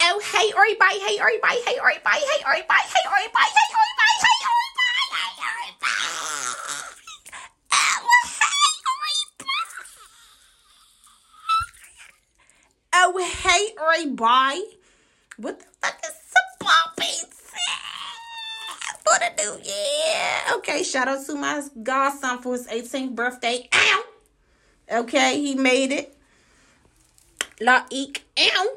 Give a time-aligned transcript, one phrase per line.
[0.00, 5.04] Oh, hey, everybody, hey, everybody, hey, everybody, hey, everybody, hey, everybody, hey, everybody, hey, everybody,
[5.10, 6.84] hey, everybody.
[12.94, 14.64] Oh, hey, everybody.
[15.38, 17.56] What the fuck is football pizza
[19.04, 20.56] for the new year?
[20.58, 23.68] Okay, shout out to my godson for his 18th birthday.
[23.74, 24.04] Ow.
[24.92, 26.16] Okay, he made it.
[27.60, 28.24] La eek.
[28.38, 28.76] Ow.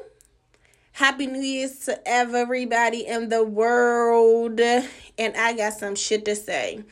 [0.98, 4.58] Happy New Year's to everybody in the world.
[4.58, 6.82] And I got some shit to say.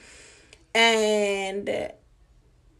[0.77, 1.69] And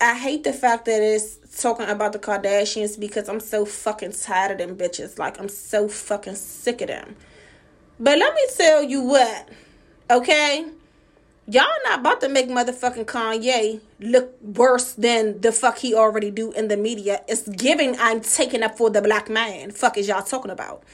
[0.01, 4.53] I hate the fact that it's talking about the Kardashians because I'm so fucking tired
[4.53, 5.19] of them bitches.
[5.19, 7.17] Like, I'm so fucking sick of them.
[7.99, 9.49] But let me tell you what,
[10.09, 10.65] okay?
[11.49, 16.53] Y'all not about to make motherfucking Kanye look worse than the fuck he already do
[16.53, 17.25] in the media.
[17.27, 19.73] It's giving I'm taking up for the black man.
[19.73, 20.85] Fuck is y'all talking about?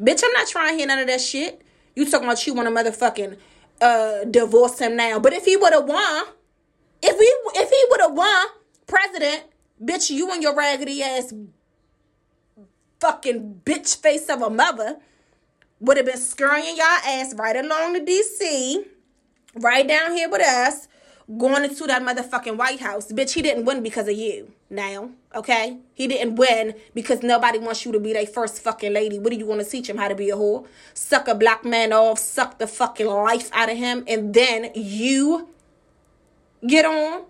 [0.00, 1.62] Bitch, I'm not trying to hear none of that shit.
[1.94, 3.36] You talking about you want to motherfucking
[3.80, 5.18] uh divorce him now.
[5.18, 6.24] But if he would have won,
[7.02, 8.46] if he if he would have won
[8.86, 9.44] president,
[9.82, 11.32] bitch, you and your raggedy ass
[13.00, 14.98] fucking bitch face of a mother
[15.80, 18.84] would have been scurrying y'all ass right along to DC,
[19.56, 20.88] right down here with us,
[21.36, 23.12] going into that motherfucking White House.
[23.12, 25.78] Bitch, he didn't win because of you now, okay?
[25.94, 29.18] He didn't win because nobody wants you to be their first fucking lady.
[29.18, 30.66] What do you want to teach him how to be a whore?
[30.92, 35.48] Suck a black man off, suck the fucking life out of him, and then you
[36.66, 37.24] get on.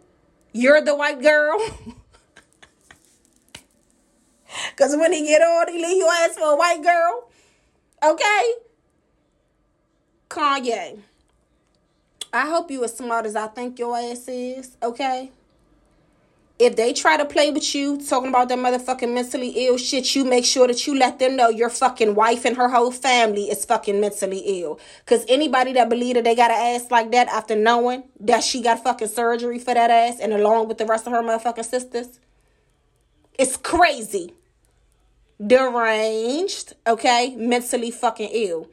[0.53, 1.59] You're the white girl.
[4.77, 7.29] Cause when he get on, he leave your ass for a white girl.
[8.03, 8.55] Okay?
[10.29, 11.01] Kanye.
[12.33, 15.31] I hope you as smart as I think your ass is, okay?
[16.57, 20.25] If they try to play with you, talking about that motherfucking mentally ill shit, you
[20.25, 23.65] make sure that you let them know your fucking wife and her whole family is
[23.65, 24.79] fucking mentally ill.
[25.05, 28.63] Cause anybody that believe that they got an ass like that after knowing that she
[28.63, 32.21] got fucking surgery for that ass and along with the rest of her motherfucking sisters,
[33.37, 34.33] it's crazy
[35.45, 38.69] deranged, okay, mentally fucking ill.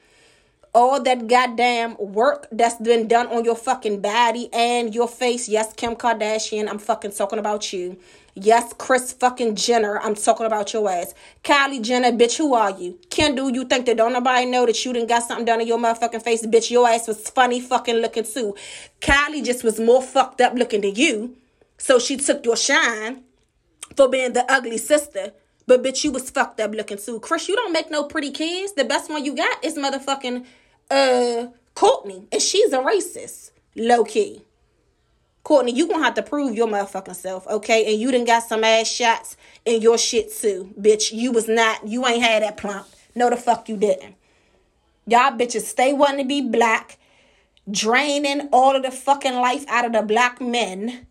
[0.74, 5.50] All that goddamn work that's been done on your fucking body and your face.
[5.50, 7.98] Yes, Kim Kardashian, I'm fucking talking about you.
[8.36, 11.14] Yes, Kris fucking Jenner, I'm talking about your ass.
[11.44, 12.98] Kylie Jenner, bitch, who are you?
[13.10, 15.78] Kendall, you think that don't nobody know that you didn't got something done on your
[15.78, 16.46] motherfucking face?
[16.46, 18.56] Bitch, your ass was funny fucking looking too.
[19.02, 21.36] Kylie just was more fucked up looking than you.
[21.78, 23.24] So she took your shine
[23.98, 25.34] for being the ugly sister.
[25.68, 27.20] But bitch, you was fucked up looking too.
[27.20, 28.74] Kris, you don't make no pretty kids.
[28.74, 30.46] The best one you got is motherfucking
[30.92, 32.28] uh Kourtney.
[32.32, 33.52] And she's a racist.
[33.76, 34.44] Low key.
[35.44, 37.92] Kourtney, you gonna have to prove your motherfucking self, okay?
[37.92, 41.12] And you done got some ass shots in your shit too, bitch.
[41.12, 42.88] You was not, you ain't had that plump.
[43.16, 44.16] No, the fuck you didn't.
[45.08, 47.00] Y'all bitches stay wanting to be black,
[47.70, 51.08] draining all of the fucking life out of the black men.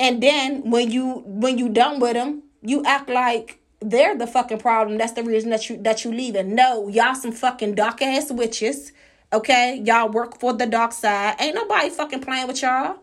[0.00, 4.58] And then when you when you done with them, you act like they're the fucking
[4.58, 4.98] problem.
[4.98, 6.54] That's the reason that you that you leaving.
[6.54, 8.92] No, y'all some fucking dark ass witches.
[9.32, 11.36] Okay, y'all work for the dark side.
[11.40, 12.98] Ain't nobody fucking playing with y'all.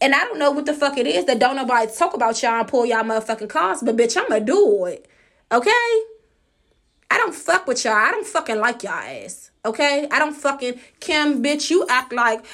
[0.00, 2.60] And I don't know what the fuck it is that don't nobody talk about y'all
[2.60, 5.08] and pull y'all motherfucking cars, but bitch, I'ma do it.
[5.52, 5.70] Okay?
[7.10, 7.94] I don't fuck with y'all.
[7.94, 9.50] I don't fucking like y'all ass.
[9.64, 10.08] Okay?
[10.10, 12.44] I don't fucking Kim, bitch, you act like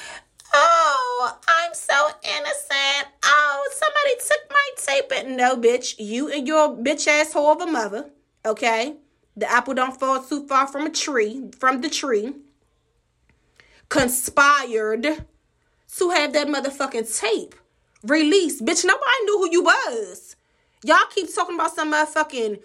[0.53, 3.07] Oh, I'm so innocent.
[3.23, 5.11] Oh, somebody took my tape.
[5.15, 8.09] And no, bitch, you and your bitch asshole of a mother,
[8.45, 8.95] okay?
[9.35, 12.33] The apple don't fall too far from a tree, from the tree.
[13.89, 15.03] Conspired
[15.97, 17.55] to have that motherfucking tape
[18.03, 18.65] released.
[18.65, 20.35] Bitch, nobody knew who you was.
[20.83, 22.59] Y'all keep talking about some motherfucking.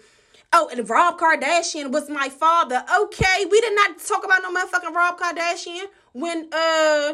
[0.53, 2.83] Oh, and Rob Kardashian was my father.
[3.01, 7.13] Okay, we did not talk about no motherfucking Rob Kardashian when uh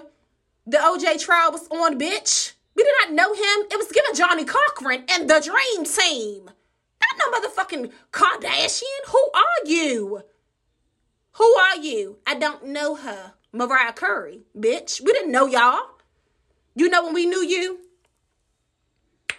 [0.66, 2.54] the OJ trial was on, bitch.
[2.76, 3.68] We did not know him.
[3.72, 6.46] It was given Johnnie Cochran and the Dream Team.
[6.46, 9.08] Not no motherfucking Kardashian.
[9.08, 10.24] Who are you?
[11.34, 12.18] Who are you?
[12.26, 13.34] I don't know her.
[13.52, 15.02] Mariah Carey, bitch.
[15.02, 15.82] We didn't know y'all.
[16.76, 17.80] You know when we knew you?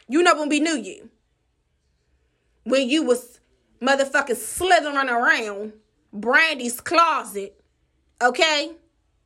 [0.08, 1.10] You know when we knew you?
[2.64, 3.40] When you was
[3.82, 5.72] motherfucking slithering around
[6.12, 7.60] Brandy's closet,
[8.22, 8.72] okay?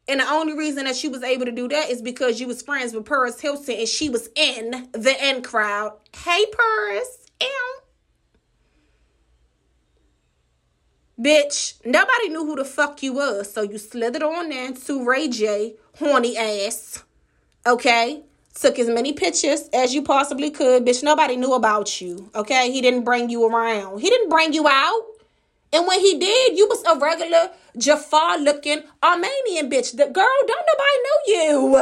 [0.08, 2.62] And the only reason that she was able to do that is because you was
[2.62, 5.93] friends with Paris Hilton and she was in the in crowd.
[6.16, 7.26] Hey, Paris.
[7.43, 7.75] Ew.
[11.20, 13.52] Bitch, nobody knew who the fuck you was.
[13.52, 17.04] So you slithered on in to Ray J, horny ass.
[17.66, 18.22] Okay?
[18.54, 20.87] Took as many pictures as you possibly could.
[20.87, 22.31] Bitch, nobody knew about you.
[22.34, 22.70] Okay?
[22.72, 24.00] He didn't bring you around.
[24.00, 25.02] He didn't bring you out.
[25.73, 29.97] And when he did, you was a regular Jafar looking Armenian bitch.
[29.97, 31.76] The girl, don't nobody know you.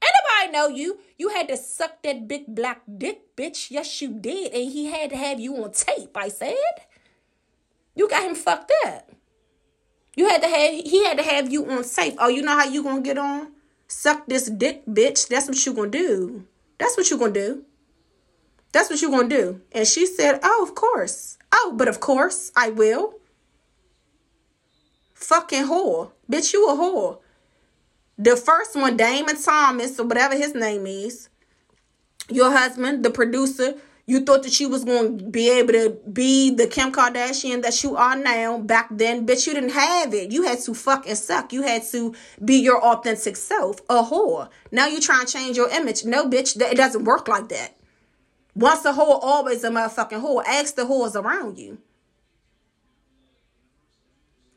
[0.00, 1.00] Ain't nobody know you.
[1.16, 3.70] You had to suck that big black dick, bitch.
[3.70, 4.52] Yes, you did.
[4.52, 6.54] And he had to have you on tape, I said.
[7.96, 9.10] You got him fucked up.
[10.14, 12.14] You had to have he had to have you on tape.
[12.18, 13.52] Oh, you know how you gonna get on?
[13.88, 15.28] Suck this dick, bitch.
[15.28, 16.46] That's what you gonna do.
[16.78, 17.64] That's what you gonna do.
[18.72, 19.60] That's what you gonna do.
[19.72, 21.37] And she said, Oh, of course.
[21.52, 23.14] Oh, but of course I will.
[25.14, 26.12] Fucking whore.
[26.30, 27.18] Bitch, you a whore.
[28.16, 31.28] The first one, Damon Thomas, or whatever his name is,
[32.28, 33.74] your husband, the producer,
[34.06, 37.82] you thought that you was going to be able to be the Kim Kardashian that
[37.82, 38.58] you are now.
[38.58, 40.32] Back then, bitch, you didn't have it.
[40.32, 41.52] You had to fuck and suck.
[41.52, 42.14] You had to
[42.44, 44.48] be your authentic self, a whore.
[44.72, 46.04] Now you trying to change your image.
[46.04, 47.77] No, bitch, that, it doesn't work like that.
[48.58, 50.42] Once a whore, always a motherfucking whore.
[50.44, 51.78] Ask the whores around you.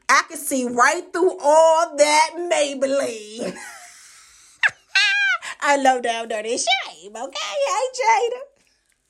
[0.09, 3.56] I can see right through all that Maybelline.
[5.62, 7.39] I love down dirty shame, okay?
[7.68, 8.30] Hey,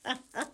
[0.04, 0.16] Jada.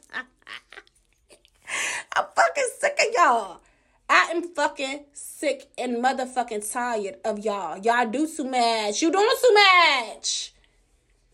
[2.17, 3.61] I'm fucking sick of y'all.
[4.09, 7.77] I am fucking sick and motherfucking tired of y'all.
[7.79, 9.03] Y'all do too much.
[9.03, 10.53] You doing too much.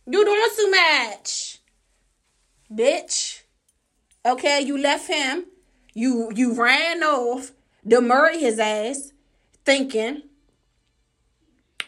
[0.06, 1.60] You doing too much
[2.74, 3.42] bitch.
[4.26, 5.46] Okay, you left him.
[5.94, 7.52] You you ran off
[7.88, 9.12] to murder his ass,
[9.64, 10.22] thinking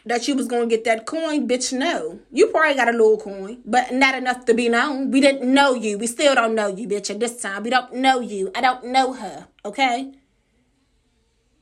[0.05, 1.77] that you was gonna get that coin, bitch.
[1.77, 5.11] No, you probably got a little coin, but not enough to be known.
[5.11, 5.97] We didn't know you.
[5.97, 7.09] We still don't know you, bitch.
[7.09, 8.51] At this time, we don't know you.
[8.55, 9.47] I don't know her.
[9.65, 10.13] Okay.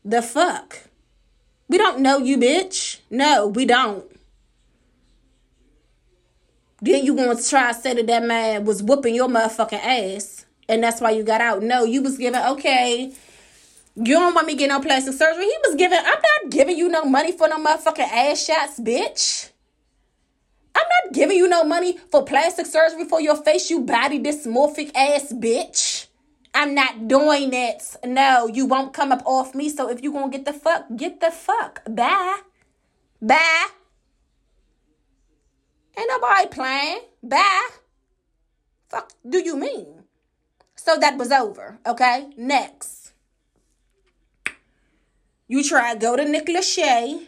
[0.04, 0.82] The fuck.
[1.68, 3.00] We don't know you, bitch.
[3.10, 4.06] No, we don't.
[6.82, 10.84] Then you gonna try to say that that man was whooping your motherfucking ass, and
[10.84, 11.64] that's why you got out.
[11.64, 13.14] No, you was giving okay.
[13.96, 15.46] You don't want me getting no plastic surgery.
[15.46, 15.98] He was giving.
[15.98, 19.52] I'm not giving you no money for no motherfucking ass shots, bitch.
[20.76, 24.92] I'm not giving you no money for plastic surgery for your face, you body dysmorphic
[24.94, 26.08] ass bitch.
[26.54, 27.84] I'm not doing it.
[28.06, 29.70] No, you won't come up off me.
[29.70, 31.82] So if you gonna get the fuck, get the fuck.
[31.90, 32.40] Bye.
[33.22, 33.68] Bye.
[35.98, 37.02] Ain't nobody playing.
[37.24, 37.70] Bye.
[38.90, 40.04] Fuck do you mean?
[40.76, 41.80] So that was over.
[41.86, 42.30] Okay.
[42.38, 43.14] Next.
[45.48, 47.28] You try go to Nick Lachey.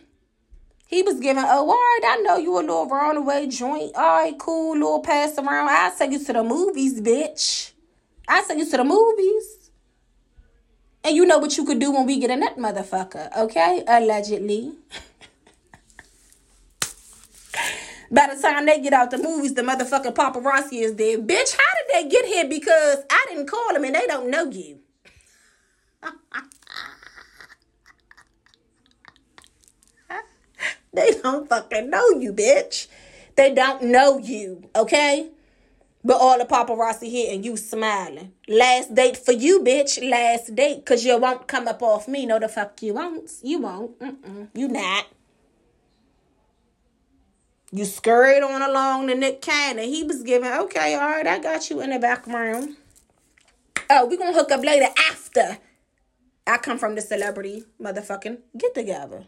[0.88, 3.92] He was giving, oh, all right, I know you a little runaway joint.
[3.94, 5.68] All right, cool, little pass around.
[5.70, 7.74] I'll take you to the movies, bitch.
[8.28, 9.70] I'll take you to the movies.
[11.04, 13.84] And you know what you could do when we get in that motherfucker, okay?
[13.86, 14.76] Allegedly.
[18.10, 21.18] By the time they get out the movies, the motherfucking paparazzi is there.
[21.18, 22.48] Bitch, how did they get here?
[22.48, 24.80] Because I didn't call them and they don't know you.
[30.94, 32.88] they don't fucking know you, bitch.
[33.36, 35.30] They don't know you, okay?
[36.04, 38.32] But all the paparazzi here and you smiling.
[38.48, 40.10] Last date for you, bitch.
[40.10, 40.86] Last date.
[40.86, 42.26] Cause you won't come up off me.
[42.26, 43.30] No, the fuck you won't.
[43.44, 44.00] You won't.
[44.00, 44.48] Mm-mm.
[44.54, 45.08] You not.
[47.72, 49.90] You scurried on along to Nick Cannon.
[49.90, 52.78] He was giving, okay, all right, I got you in the background.
[53.90, 55.58] Oh, we gonna hook up later after
[56.46, 59.26] I come from the celebrity motherfucking get together.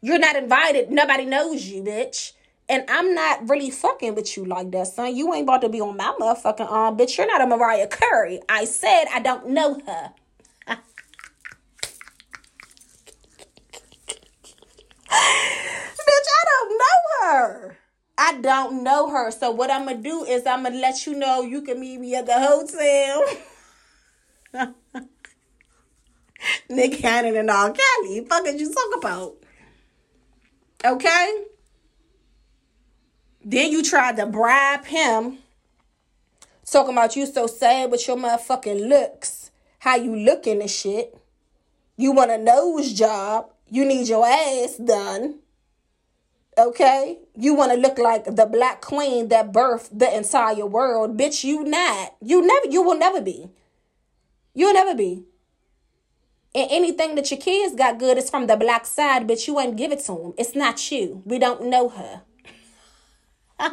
[0.00, 0.90] You're not invited.
[0.90, 2.32] Nobody knows you, bitch.
[2.68, 5.16] And I'm not really fucking with you like that, son.
[5.16, 7.16] You ain't about to be on my motherfucking arm, bitch.
[7.16, 8.40] You're not a Mariah Carey.
[8.48, 10.12] I said I don't know her.
[16.08, 17.78] Bitch, I don't know her.
[18.16, 19.30] I don't know her.
[19.30, 22.14] So what I'm gonna do is I'm gonna let you know you can meet me
[22.16, 23.24] at the hotel.
[26.68, 28.24] Nick Cannon and all Kelly.
[28.28, 29.36] Fucking you talk about.
[30.84, 31.44] Okay?
[33.44, 35.38] Then you tried to bribe him.
[36.70, 39.50] Talking about you so sad with your motherfucking looks.
[39.78, 41.16] How you looking and shit.
[41.96, 43.50] You want a nose job.
[43.70, 45.38] You need your ass done.
[46.58, 47.18] Okay?
[47.36, 51.16] You want to look like the black queen that birthed the entire world.
[51.16, 52.16] Bitch, you not.
[52.20, 53.48] You never you will never be.
[54.54, 55.24] You'll never be.
[56.54, 59.76] And anything that your kids got good is from the black side, but you ain't
[59.76, 60.34] give it to them.
[60.36, 61.22] It's not you.
[61.24, 62.22] We don't know her.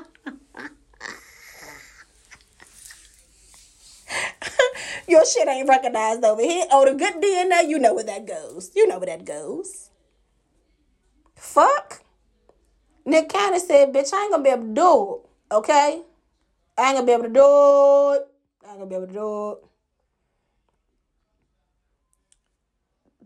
[5.08, 6.65] Your shit ain't recognized over here.
[6.72, 8.72] Oh, the good DNA, you know where that goes.
[8.75, 9.89] You know where that goes.
[11.36, 12.05] Fuck.
[13.06, 15.54] Nick Cannon said, bitch, I ain't gonna be able to do it.
[15.56, 16.02] Okay?
[16.78, 18.28] I ain't gonna be able to do it.
[18.68, 19.58] I ain't gonna be able to do it.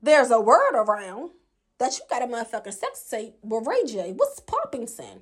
[0.02, 1.32] there's a word around
[1.78, 4.14] that you got a motherfucking sex tape with Ray J.
[4.16, 5.22] What's popping, son?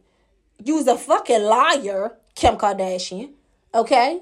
[0.64, 3.34] You's a fucking liar, Kim Kardashian.
[3.74, 4.22] Okay?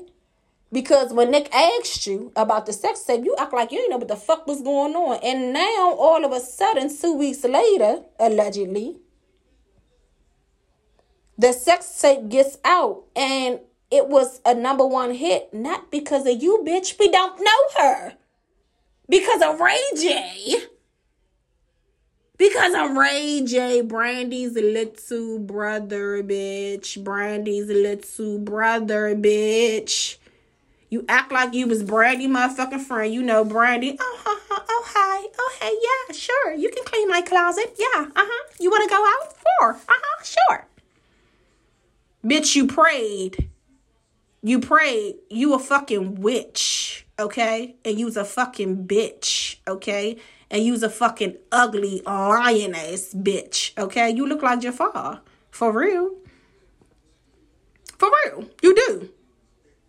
[0.71, 3.97] Because when Nick asked you about the sex tape, you act like you didn't know
[3.97, 5.19] what the fuck was going on.
[5.23, 8.97] And now, all of a sudden, two weeks later, allegedly,
[11.37, 13.59] the sex tape gets out and
[13.91, 16.97] it was a number one hit, not because of you, bitch.
[16.99, 18.13] We don't know her.
[19.07, 20.55] Because of Ray J.
[22.37, 27.01] Because of Ray J, Brandy's little brother, bitch.
[27.03, 30.17] Brandy's little brother, bitch.
[30.89, 33.13] You act like you was Brandy motherfucking friend.
[33.13, 33.97] You know Brandy.
[33.99, 35.27] Oh, uh, uh, oh, hi.
[35.37, 36.53] Oh, hey, yeah, sure.
[36.53, 37.75] You can clean my closet.
[37.77, 38.47] Yeah, uh-huh.
[38.59, 39.33] You want to go out?
[39.33, 39.91] For?
[39.91, 40.67] Uh-huh, sure.
[42.25, 43.49] Bitch, you prayed.
[44.41, 45.15] You prayed.
[45.29, 47.75] You a fucking witch, okay?
[47.85, 50.17] And you's a fucking bitch, okay?
[50.49, 53.77] and you's a fucking ugly lion ass bitch.
[53.77, 56.15] Okay, you look like Jafar for real.
[57.97, 59.09] For real, you do.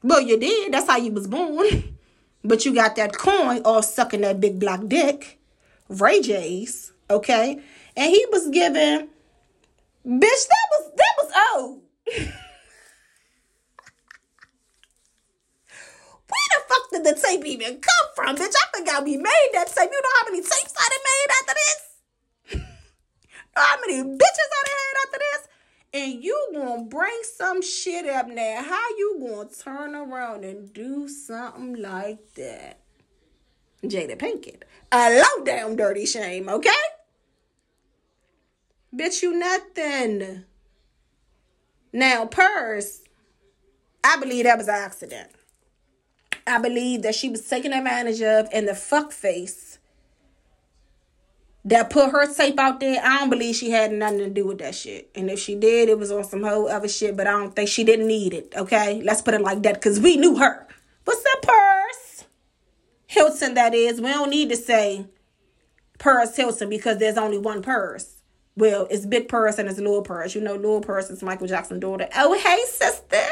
[0.03, 0.73] Well, you did.
[0.73, 1.93] That's how you was born.
[2.45, 5.41] But you got that coin all sucking that big black dick,
[5.89, 6.93] Ray J's.
[7.11, 7.61] Okay,
[7.97, 9.09] and he was giving.
[10.07, 11.81] Bitch, that was that was old.
[16.29, 18.55] Where the fuck did the tape even come from, bitch?
[18.55, 19.91] I forgot we made that tape.
[19.93, 22.63] You know how many tapes I done made after this?
[23.57, 25.49] how many bitches I done had after this?
[25.95, 28.63] And you gonna bring some shit up now.
[28.63, 32.81] How you gonna turn around and do something like that?
[33.83, 34.63] Jada Pinkett.
[34.93, 36.71] A low down dirty shame, okay?
[38.95, 40.45] Bitch, you nothing.
[41.97, 43.01] Now, purse,
[44.05, 45.31] I believe that was an accident.
[46.47, 49.79] I believe that she was taken advantage of and the fuck face
[51.65, 54.59] that put her tape out there, I don't believe she had nothing to do with
[54.59, 55.11] that shit.
[55.15, 57.71] And if she did, it was on some whole other shit, but I don't think
[57.71, 59.01] she didn't need it, okay?
[59.03, 60.69] Let's put it like that, because we knew her.
[61.07, 62.27] What's that purse?
[63.07, 64.03] Hilton, that is.
[64.03, 65.07] We don't need to say
[65.99, 68.16] purse Hilton because there's only one purse.
[68.57, 70.35] Well, it's big purse and it's little purse.
[70.35, 72.09] You know, little purse is Michael Jackson's daughter.
[72.17, 73.27] Oh, hey, sister.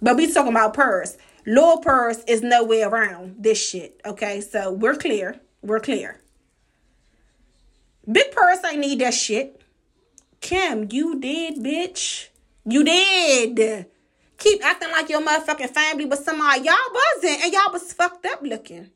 [0.00, 1.16] But we talking about purse.
[1.46, 4.00] Lil purse is nowhere around this shit.
[4.04, 5.40] Okay, so we're clear.
[5.62, 6.20] We're clear.
[8.10, 9.62] Big purse ain't need that shit.
[10.42, 12.28] Kim, you did, bitch.
[12.66, 13.86] You did.
[14.36, 18.42] Keep acting like your motherfucking family was somebody y'all wasn't, and y'all was fucked up
[18.42, 18.90] looking.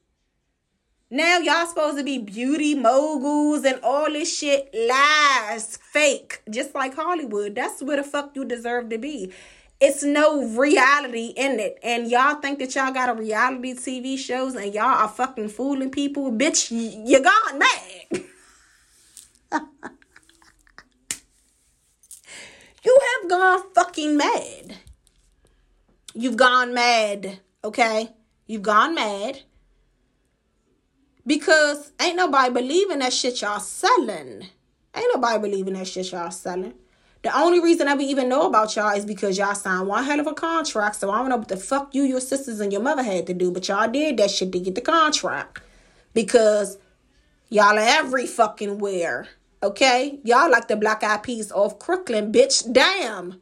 [1.10, 6.94] Now y'all supposed to be beauty moguls and all this shit lies, fake, just like
[6.94, 7.54] Hollywood.
[7.54, 9.32] That's where the fuck you deserve to be
[9.80, 11.78] it's no reality in it.
[11.82, 15.90] And y'all think that y'all got a reality TV shows and y'all are fucking fooling
[15.90, 16.32] people.
[16.32, 18.24] Bitch, you gone mad.
[22.84, 24.78] you have gone fucking mad.
[26.14, 28.10] You've gone mad, okay?
[28.46, 29.42] You've gone mad.
[31.28, 34.46] Because ain't nobody believing that shit y'all selling.
[34.94, 36.72] Ain't nobody believing that shit y'all selling.
[37.22, 40.26] The only reason I even know about y'all is because y'all signed one hell of
[40.26, 40.96] a contract.
[40.96, 43.34] So I don't know what the fuck you, your sisters, and your mother had to
[43.34, 45.60] do, but y'all did that shit to get the contract.
[46.14, 46.78] Because
[47.50, 49.28] y'all are every fucking where.
[49.62, 50.20] Okay?
[50.24, 52.72] Y'all like the black eyed peas off Crooklyn, bitch.
[52.72, 53.38] Damn.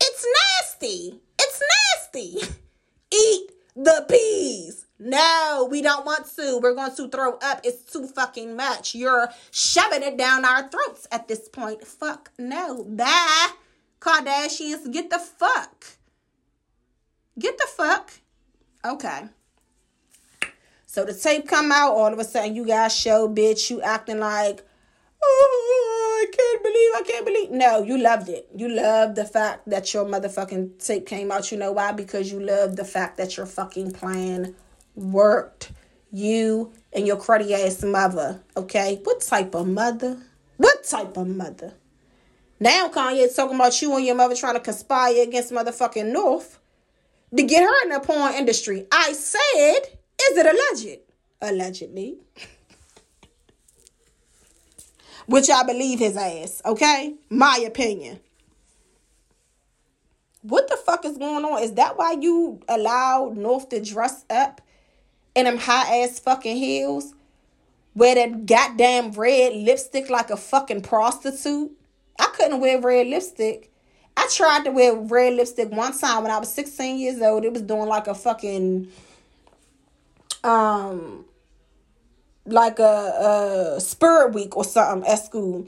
[0.00, 0.26] It's
[0.62, 1.20] nasty.
[1.40, 1.62] It's
[2.14, 2.54] nasty.
[3.12, 4.83] Eat the peas.
[4.98, 6.60] No, we don't want to.
[6.62, 7.60] We're going to throw up.
[7.64, 8.94] It's too fucking much.
[8.94, 11.84] You're shoving it down our throats at this point.
[11.86, 12.84] Fuck no.
[12.84, 13.48] Bye.
[14.00, 15.86] Kardashians, get the fuck.
[17.38, 18.12] Get the fuck.
[18.84, 19.24] Okay.
[20.86, 24.20] So the tape come out, all of a sudden you guys show bitch, you acting
[24.20, 24.62] like,
[25.20, 27.50] oh, I can't believe, I can't believe.
[27.50, 28.48] No, you loved it.
[28.54, 31.50] You loved the fact that your motherfucking tape came out.
[31.50, 31.90] You know why?
[31.90, 34.54] Because you love the fact that your fucking plan
[34.94, 35.72] worked
[36.12, 38.40] you and your cruddy ass mother.
[38.56, 39.00] Okay?
[39.02, 40.18] What type of mother?
[40.56, 41.74] What type of mother?
[42.60, 46.60] Now Kanye's talking about you and your mother trying to conspire against motherfucking North
[47.36, 48.86] to get her in the porn industry.
[48.92, 49.80] I said,
[50.30, 51.00] is it alleged?
[51.42, 52.18] Allegedly.
[55.26, 57.14] Which I believe his ass, okay?
[57.28, 58.20] My opinion.
[60.42, 61.62] What the fuck is going on?
[61.62, 64.60] Is that why you allowed North to dress up
[65.34, 67.14] in them high ass fucking heels,
[67.94, 71.72] wear that goddamn red lipstick like a fucking prostitute.
[72.18, 73.70] I couldn't wear red lipstick.
[74.16, 77.44] I tried to wear red lipstick one time when I was 16 years old.
[77.44, 78.88] It was doing like a fucking
[80.44, 81.24] um
[82.46, 85.66] like a, a spirit week or something at school.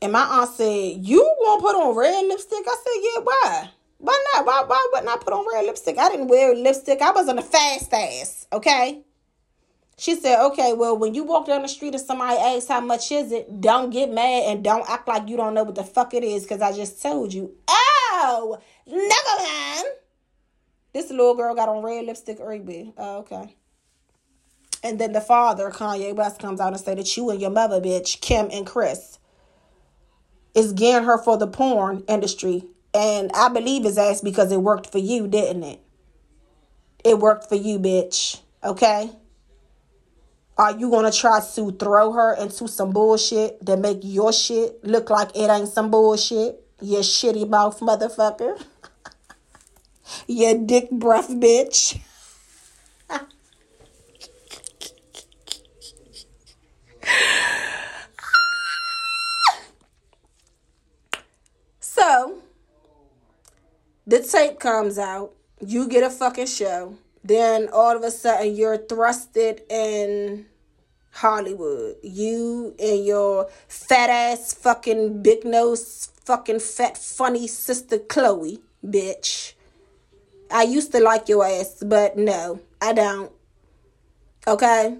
[0.00, 2.64] And my aunt said, You won't put on red lipstick?
[2.66, 3.70] I said, Yeah, why?
[4.02, 4.44] Why not?
[4.44, 5.96] Why, why wouldn't I put on red lipstick?
[5.96, 7.00] I didn't wear lipstick.
[7.00, 9.04] I was on a fast ass, okay?
[9.96, 13.12] She said, okay, well, when you walk down the street and somebody asks how much
[13.12, 16.14] is it, don't get mad and don't act like you don't know what the fuck
[16.14, 17.54] it is because I just told you.
[17.68, 19.96] Oh, never mind.
[20.92, 22.92] This little girl got on red lipstick early.
[22.98, 23.54] Oh, okay.
[24.82, 27.80] And then the father, Kanye West, comes out and say that you and your mother,
[27.80, 29.20] bitch, Kim and Kris,
[30.56, 32.64] is getting her for the porn industry.
[32.94, 35.80] And I believe his ass because it worked for you, didn't it?
[37.04, 38.40] It worked for you, bitch.
[38.62, 39.10] Okay?
[40.58, 45.08] Are you gonna try to throw her into some bullshit that make your shit look
[45.08, 46.62] like it ain't some bullshit?
[46.80, 48.62] You shitty mouth motherfucker.
[50.26, 51.98] you dick breath bitch.
[61.80, 62.41] so
[64.06, 65.32] the tape comes out,
[65.64, 70.46] you get a fucking show then all of a sudden you're thrusted in
[71.12, 71.96] Hollywood.
[72.02, 79.54] You and your fat ass fucking big nose fucking fat funny sister Khloé, bitch.
[80.50, 83.32] I used to like your ass, but no, I don't.
[84.46, 84.98] Okay?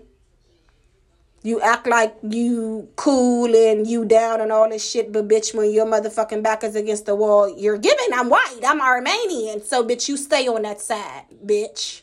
[1.42, 5.72] You act like you cool and you down and all this shit, but bitch, when
[5.72, 8.08] your motherfucking back is against the wall, you're giving.
[8.14, 8.60] I'm white.
[8.64, 9.64] I'm Armenian.
[9.64, 12.02] So, bitch, you stay on that side, bitch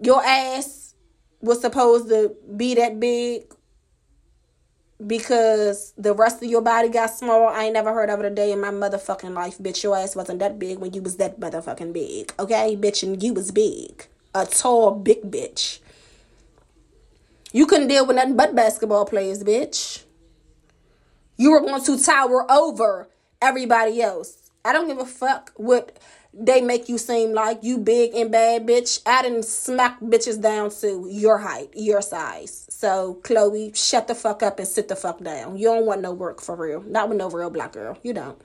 [0.00, 0.94] your ass
[1.40, 3.44] was supposed to be that big
[5.04, 7.48] because the rest of your body got small.
[7.48, 9.82] I ain't never heard of it a day in my motherfucking life, bitch.
[9.82, 12.32] Your ass wasn't that big when you was that motherfucking big.
[12.38, 14.06] Okay, bitch, and you was big.
[14.34, 15.80] A tall, big bitch.
[17.54, 20.02] You couldn't deal with nothing but basketball players, bitch.
[21.36, 23.08] You were going to tower over
[23.40, 24.50] everybody else.
[24.64, 25.96] I don't give a fuck what
[26.32, 29.00] they make you seem like you big and bad, bitch.
[29.06, 32.66] I didn't smack bitches down to your height, your size.
[32.70, 35.56] So, Khloé, shut the fuck up and sit the fuck down.
[35.56, 36.82] You don't want no work for real.
[36.82, 37.96] Not with no real black girl.
[38.02, 38.40] You don't.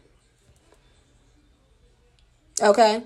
[2.62, 3.06] Okay?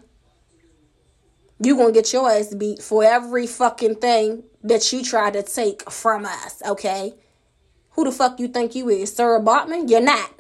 [1.64, 5.90] You gonna get your ass beat for every fucking thing that you try to take
[5.90, 7.14] from us, okay?
[7.92, 9.16] Who the fuck you think you is?
[9.16, 9.90] Sarah Baartman?
[9.90, 10.32] You're not.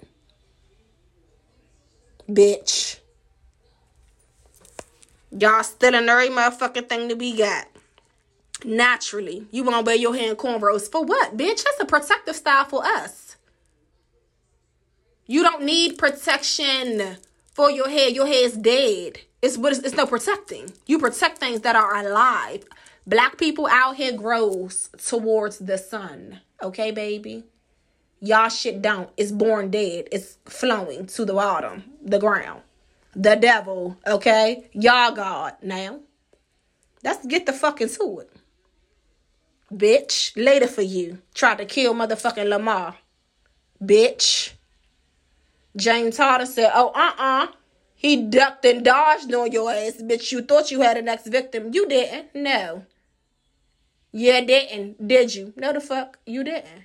[2.27, 2.99] Bitch.
[5.31, 7.67] Y'all still in every motherfucking thing that we got.
[8.65, 9.45] Naturally.
[9.51, 10.91] You won't wear your hair cornrows.
[10.91, 11.63] For what, bitch?
[11.63, 13.37] That's a protective style for us.
[15.25, 17.17] You don't need protection
[17.53, 18.09] for your hair.
[18.09, 19.19] Your hair is dead.
[19.41, 20.71] It's what it's no protecting.
[20.85, 22.63] You protect things that are alive.
[23.05, 26.39] Black people out here grows towards the sun.
[26.61, 27.43] Okay, baby?
[28.21, 29.09] Y'all shit don't.
[29.17, 30.07] It's born dead.
[30.11, 32.61] It's flowing to the bottom, the ground
[33.15, 34.69] the devil, okay?
[34.73, 35.99] Y'all God now.
[37.03, 38.31] Let's get the fuck into it.
[39.71, 41.19] Bitch, later for you.
[41.33, 42.97] Tried to kill motherfucking Lamar.
[43.81, 44.52] Bitch.
[45.75, 47.47] James Harden said, oh, uh-uh.
[47.95, 50.31] He ducked and dodged on your ass, bitch.
[50.31, 51.69] You thought you had a next victim.
[51.73, 52.35] You didn't.
[52.35, 52.85] No.
[54.11, 55.07] You didn't.
[55.07, 55.53] Did you?
[55.55, 56.19] No, the fuck.
[56.25, 56.83] You didn't.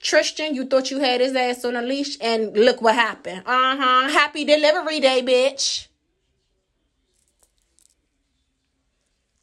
[0.00, 3.42] Tristan, you thought you had his ass on a leash, and look what happened.
[3.46, 4.08] Uh huh.
[4.10, 5.88] Happy delivery day, bitch.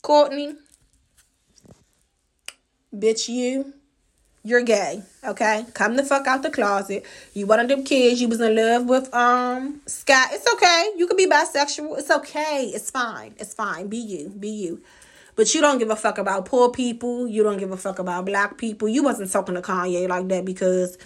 [0.04, 0.56] Kourtney,
[2.94, 3.74] bitch, you,
[4.44, 5.04] you're gay.
[5.24, 7.06] Okay, come the fuck out the closet.
[7.34, 8.22] You one of them kids.
[8.22, 10.30] You was in love with um Scott.
[10.32, 10.92] It's okay.
[10.98, 12.00] You can be bisexual.
[12.00, 12.72] It's okay.
[12.74, 13.36] It's fine.
[13.38, 13.88] It's fine.
[13.88, 14.30] Be you.
[14.30, 14.82] Be you.
[15.36, 17.28] But you don't give a fuck about poor people.
[17.28, 18.90] You don't give a fuck about black people.
[18.90, 20.98] You wasn't talking to Kanye like that because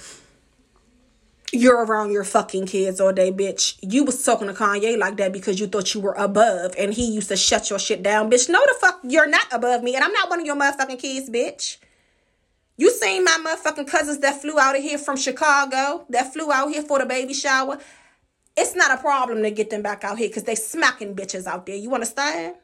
[1.51, 3.77] you're around your fucking kids all day, bitch.
[3.81, 7.05] You was talking to Kanye like that because you thought you were above and he
[7.05, 8.49] used to shut your shit down, bitch.
[8.49, 11.29] No, the fuck, you're not above me and I'm not one of your motherfucking kids,
[11.29, 11.77] bitch.
[12.77, 16.71] You seen my motherfucking cousins that flew out of here from Chicago, that flew out
[16.71, 17.79] here for the baby shower.
[18.57, 21.65] It's not a problem to get them back out here because they smacking bitches out
[21.65, 21.75] there.
[21.75, 22.55] You understand?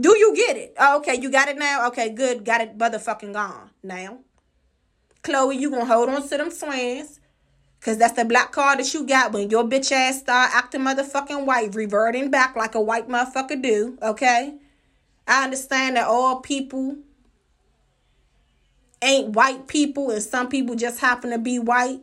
[0.00, 0.74] Do you get it?
[0.78, 1.88] Oh, okay, you got it now?
[1.88, 2.44] Okay, good.
[2.44, 4.20] Got it motherfucking gone now.
[5.22, 7.20] Khloé, you gonna hold on to them friends.
[7.80, 11.46] Cause that's the black card that you got when your bitch ass start acting motherfucking
[11.46, 14.54] white, reverting back like a white motherfucker do, okay?
[15.28, 16.96] I understand that all people
[19.02, 22.00] ain't white people and some people just happen to be white.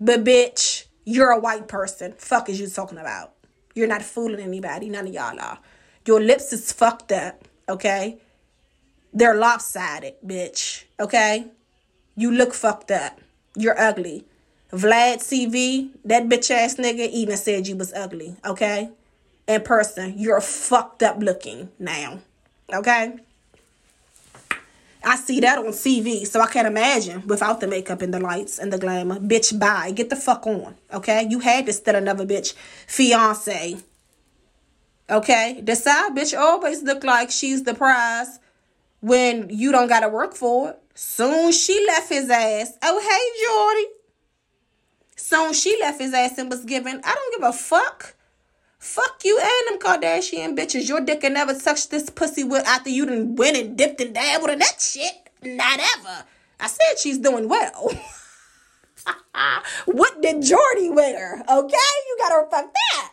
[0.00, 2.14] But bitch, you're a white person.
[2.16, 3.32] Fuck is you talking about?
[3.74, 4.88] You're not fooling anybody.
[4.88, 5.58] None of y'all are.
[6.06, 8.18] Your lips is fucked up, okay?
[9.12, 11.46] They're lopsided, bitch, okay?
[12.16, 13.20] You look fucked up.
[13.56, 14.24] You're ugly.
[14.72, 18.90] Vlad TV, that bitch ass nigga even said you was ugly, okay?
[19.46, 22.20] In person, you're fucked up looking now,
[22.72, 23.16] okay?
[25.04, 28.58] I see that on TV, so I can't imagine without the makeup and the lights
[28.58, 29.18] and the glamour.
[29.18, 29.90] Bitch, bye.
[29.90, 30.76] Get the fuck on.
[30.92, 31.26] Okay?
[31.28, 32.54] You had to steal another bitch
[32.86, 33.78] fiance.
[35.10, 35.60] Okay?
[35.62, 38.38] The side bitch always look like she's the prize
[39.00, 40.78] when you don't gotta work for it.
[40.94, 42.78] Soon she left his ass.
[42.82, 43.86] Oh, hey, Jordy.
[45.16, 47.00] Soon she left his ass and was given.
[47.04, 48.14] I don't give a fuck.
[48.82, 50.88] Fuck you and them Kardashian bitches.
[50.88, 54.12] Your dick can never touch this pussy with after you done went and dipped and
[54.12, 55.30] dabbled in that shit.
[55.40, 56.24] Not ever.
[56.58, 57.92] I said she's doing well.
[59.86, 61.44] what did Jordy wear?
[61.48, 61.76] Okay,
[62.08, 63.12] you gotta fuck that.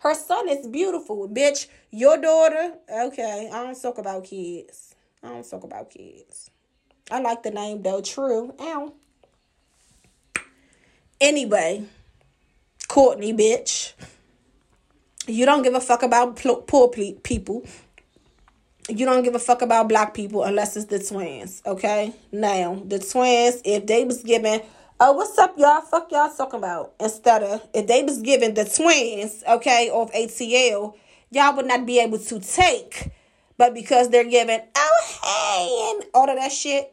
[0.00, 1.68] Her son is beautiful, bitch.
[1.92, 3.48] Your daughter, okay.
[3.52, 4.96] I don't talk about kids.
[5.22, 6.50] I don't talk about kids.
[7.08, 8.00] I like the name though.
[8.00, 8.52] True.
[8.58, 8.94] Ow.
[11.20, 11.84] Anyway,
[12.88, 13.92] Kourtney, bitch.
[15.28, 16.36] You don't give a fuck about
[16.66, 17.62] poor people.
[18.88, 22.14] You don't give a fuck about black people unless it's the twins, okay?
[22.32, 24.62] Now, the twins, if they was given,
[24.98, 25.82] oh, what's up, y'all?
[25.82, 26.94] Fuck y'all talking about.
[26.98, 30.94] Instead of, if they was given the twins, okay, of ATL,
[31.30, 33.10] y'all would not be able to take.
[33.58, 36.90] But because they're given, oh, hey, and all of that shit,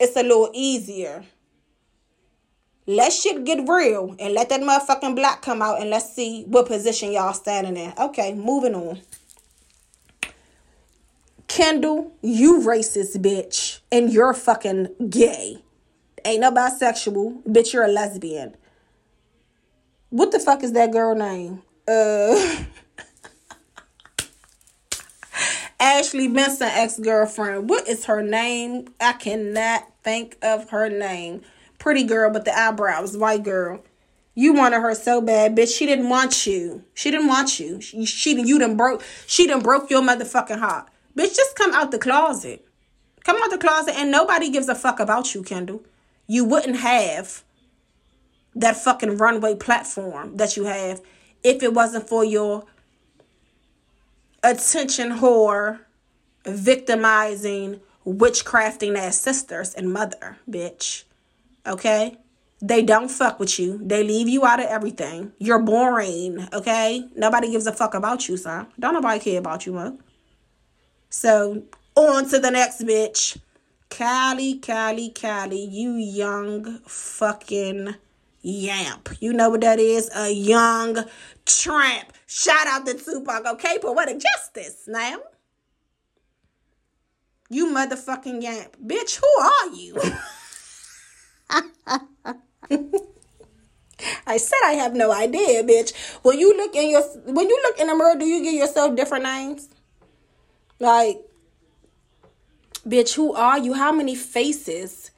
[0.00, 1.22] it's a little easier.
[2.90, 6.66] Let shit get real and let that motherfucking black come out and let's see what
[6.66, 7.92] position y'all standing in.
[7.96, 9.00] Okay, moving on.
[11.46, 13.78] Kendall, you racist bitch.
[13.92, 15.62] And you're fucking gay.
[16.24, 17.44] Ain't no bisexual.
[17.44, 18.56] Bitch, you're a lesbian.
[20.08, 21.62] What the fuck is that girl name?
[21.86, 22.64] Uh
[25.78, 27.70] Ashley Benson ex-girlfriend.
[27.70, 28.88] What is her name?
[29.00, 31.42] I cannot think of her name
[31.80, 33.82] pretty girl with the eyebrows, white girl.
[34.36, 35.76] You wanted her so bad, bitch.
[35.76, 36.84] She didn't want you.
[36.94, 37.80] She didn't want you.
[37.80, 39.02] She, she you done broke.
[39.26, 40.88] She done broke your motherfucking heart,
[41.18, 41.34] bitch.
[41.34, 42.64] Just come out the closet.
[43.24, 45.82] Come out the closet, and nobody gives a fuck about you, Kendall.
[46.28, 47.42] You wouldn't have
[48.54, 51.02] that fucking runway platform that you have
[51.42, 52.64] if it wasn't for your
[54.42, 55.80] attention whore,
[56.44, 61.04] victimizing, witchcrafting ass sisters and mother, bitch.
[61.70, 62.18] Okay?
[62.62, 63.80] They don't fuck with you.
[63.82, 65.32] They leave you out of everything.
[65.38, 67.08] You're boring, okay?
[67.16, 68.66] Nobody gives a fuck about you, son.
[68.78, 70.02] Don't nobody care about you, mug.
[71.08, 71.62] So,
[71.94, 73.38] on to the next bitch.
[73.88, 77.94] Kylie, Kylie, Kylie, you young fucking
[78.42, 79.08] yamp.
[79.20, 80.10] You know what that is?
[80.14, 81.04] A young
[81.46, 82.12] tramp.
[82.26, 83.78] Shout out to Tupac, okay?
[83.78, 85.16] Poetic justice now.
[87.48, 88.76] You motherfucking yamp.
[88.84, 89.96] Bitch, who are you?
[94.26, 95.92] I said I have no idea, bitch.
[96.22, 98.96] When you look in your when you look in the mirror, do you give yourself
[98.96, 99.68] different names?
[100.78, 101.18] Like,
[102.86, 103.74] bitch, who are you?
[103.74, 105.10] How many faces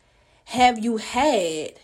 [0.47, 1.75] have you had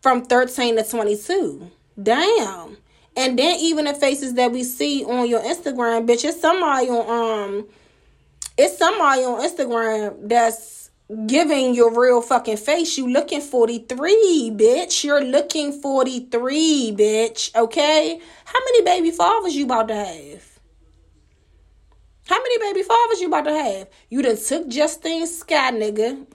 [0.00, 1.70] from 13 to 22?
[2.00, 2.76] Damn.
[3.16, 7.50] And then even the faces that we see on your Instagram, bitch, it's somebody on
[7.50, 7.66] um
[8.56, 10.83] it's somebody on Instagram that's
[11.26, 12.96] giving your real fucking face.
[12.96, 15.04] You looking 43, bitch.
[15.04, 17.54] You're looking 43, bitch.
[17.54, 18.20] Okay?
[18.44, 20.54] How many baby fathers you about to have?
[22.26, 23.88] How many baby fathers you about to have?
[24.08, 26.26] You done took Justine Skye, nigga.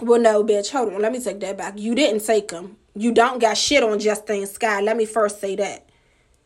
[0.00, 0.70] Well, no, bitch.
[0.70, 1.00] Hold on.
[1.00, 1.78] Let me take that back.
[1.78, 2.76] You didn't take him.
[2.94, 4.80] You don't got shit on Justine Skye.
[4.82, 5.88] Let me first say that.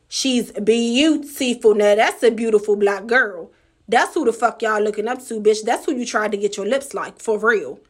[0.09, 1.75] She's beautiful.
[1.75, 3.51] Now, that's a beautiful black girl.
[3.89, 5.63] That's who the fuck y'all looking up to, bitch.
[5.63, 7.81] That's who you tried to get your lips like, for real.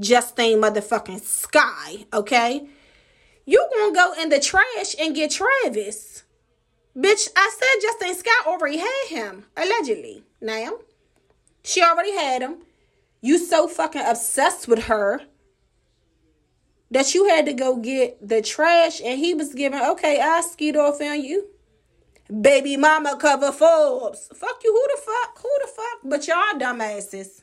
[0.00, 2.66] Justine motherfucking Skye, okay?
[3.44, 6.24] You gonna go in the trash and get Travis.
[6.96, 10.24] Bitch, I said Justine Skye already had him, allegedly.
[10.40, 10.78] Now,
[11.62, 12.58] she already had him.
[13.20, 15.20] You so fucking obsessed with her
[16.90, 20.76] that you had to go get the trash and he was giving, okay, I skied
[20.76, 21.48] off on you.
[22.28, 24.28] Baby mama cover Forbes.
[24.34, 24.72] Fuck you.
[24.72, 25.38] Who the fuck?
[25.42, 26.00] Who the fuck?
[26.04, 27.42] But y'all dumbasses.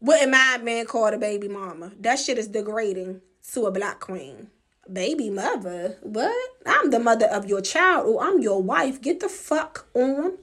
[0.00, 1.92] Wouldn't mind being called a baby mama.
[1.98, 4.48] That shit is degrading to a black queen.
[4.92, 5.96] Baby mother?
[6.02, 6.36] What?
[6.66, 9.00] I'm the mother of your child or I'm your wife.
[9.00, 10.36] Get the fuck on.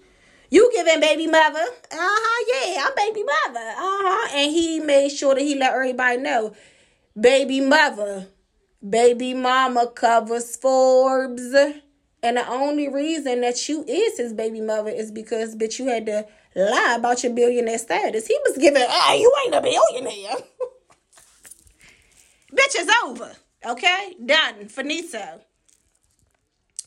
[0.49, 1.63] You giving baby mother?
[1.91, 3.67] Uh-huh, yeah, I'm baby mother.
[3.69, 4.29] Uh-huh.
[4.35, 6.53] And he made sure that he let everybody know.
[7.19, 8.29] Baby mother.
[8.87, 11.53] Baby mama covers Forbes.
[12.23, 16.05] And the only reason that you is his baby mother is because, bitch, you had
[16.05, 18.27] to lie about your billionaire status.
[18.27, 20.35] He was giving, ah, you ain't a billionaire.
[22.53, 23.31] bitch, is over.
[23.65, 24.15] Okay?
[24.23, 24.67] Done.
[24.67, 25.41] Finito.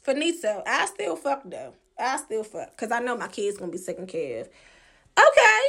[0.03, 0.63] Finito.
[0.67, 1.75] I still fuck though.
[1.99, 2.71] I still fuck.
[2.71, 4.49] Because I know my kid's to be taken care of.
[5.19, 5.63] Okay.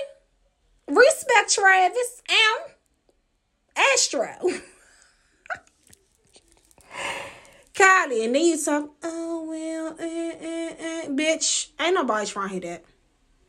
[0.87, 2.21] Respect Travis.
[2.29, 2.57] M.
[3.93, 4.35] Astro.
[7.75, 11.07] Kylie, and then you talk, oh, well, eh, eh, eh.
[11.09, 12.85] bitch, ain't nobody trying to hear that.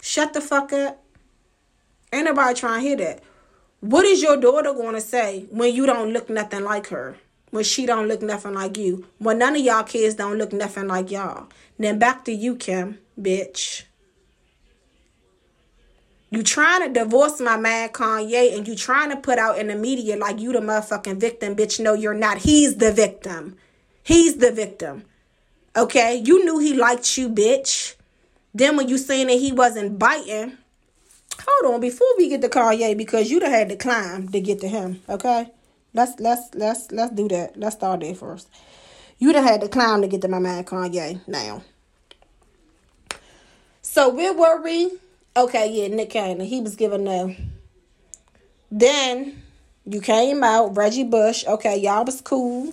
[0.02, 1.02] Shut the fuck up.
[2.12, 3.22] Ain't nobody trying to hear that.
[3.80, 7.16] What is your daughter going to say when you don't look nothing like her?
[7.50, 9.06] When she don't look nothing like you?
[9.18, 11.46] When none of y'all kids don't look nothing like y'all?
[11.78, 13.84] Then back to you, Kim, bitch.
[16.30, 19.76] You trying to divorce my man Kanye and you trying to put out in the
[19.76, 21.78] media like you the motherfucking victim, bitch.
[21.78, 22.38] No, you're not.
[22.38, 23.56] He's the victim.
[24.06, 25.02] He's the victim.
[25.76, 26.22] Okay?
[26.24, 27.96] You knew he liked you, bitch.
[28.54, 30.56] Then when you saying that he wasn't biting,
[31.40, 34.60] hold on, before we get to Kanye, because you'd have had to climb to get
[34.60, 35.02] to him.
[35.08, 35.50] Okay?
[35.92, 37.58] Let's let's let's let's do that.
[37.58, 38.48] Let's start there first.
[39.18, 41.62] You'd have had to climb to get to my man Kanye now.
[43.82, 44.92] So were we?
[45.36, 46.46] Okay, yeah, Nick Cannon.
[46.46, 47.36] He was giving the.
[48.70, 49.42] Then
[49.84, 51.44] you came out, Reggie Bush.
[51.44, 52.72] Okay, y'all was cool.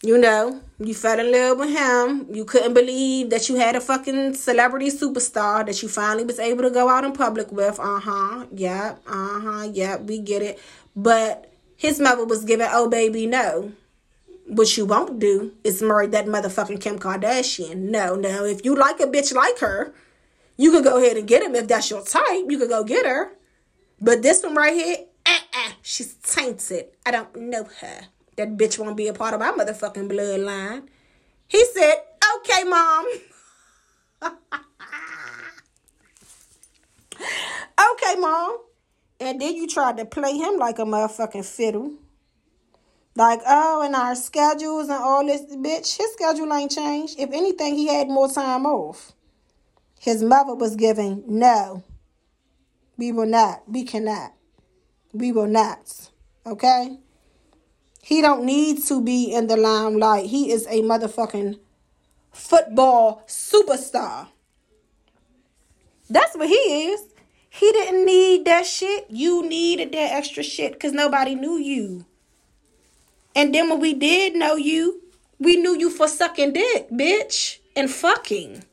[0.00, 2.32] You know, you fell in love with him.
[2.32, 6.62] You couldn't believe that you had a fucking celebrity superstar that you finally was able
[6.62, 7.80] to go out in public with.
[7.80, 8.46] Uh huh.
[8.52, 9.02] Yep.
[9.08, 9.68] Uh huh.
[9.72, 10.02] Yep.
[10.02, 10.60] We get it.
[10.94, 13.72] But his mother was giving, oh baby, no.
[14.46, 17.90] What you won't do is marry that motherfucking Kim Kardashian.
[17.90, 18.44] No, no.
[18.44, 19.92] If you like a bitch like her,
[20.56, 22.44] you could go ahead and get him if that's your type.
[22.48, 23.32] You could go get her.
[24.00, 26.86] But this one right here, uh-uh, she's tainted.
[27.04, 28.02] I don't know her.
[28.38, 30.86] That bitch won't be a part of my motherfucking bloodline.
[31.48, 31.96] He said,
[32.36, 33.06] okay, mom.
[37.92, 38.58] okay, mom.
[39.18, 41.94] And then you tried to play him like a motherfucking fiddle.
[43.16, 47.18] Like, oh, and our schedules and all this, bitch, his schedule ain't changed.
[47.18, 49.14] If anything, he had more time off.
[49.98, 51.82] His mother was giving, no,
[52.96, 54.32] we will not, we cannot,
[55.12, 56.10] we will not.
[56.46, 56.98] Okay?
[58.02, 60.26] He don't need to be in the limelight.
[60.26, 61.58] He is a motherfucking
[62.32, 64.28] football superstar.
[66.08, 67.02] That's what he is.
[67.50, 69.06] He didn't need that shit.
[69.10, 72.06] You needed that extra shit because nobody knew you.
[73.34, 75.02] And then when we did know you,
[75.38, 78.64] we knew you for sucking dick, bitch, and fucking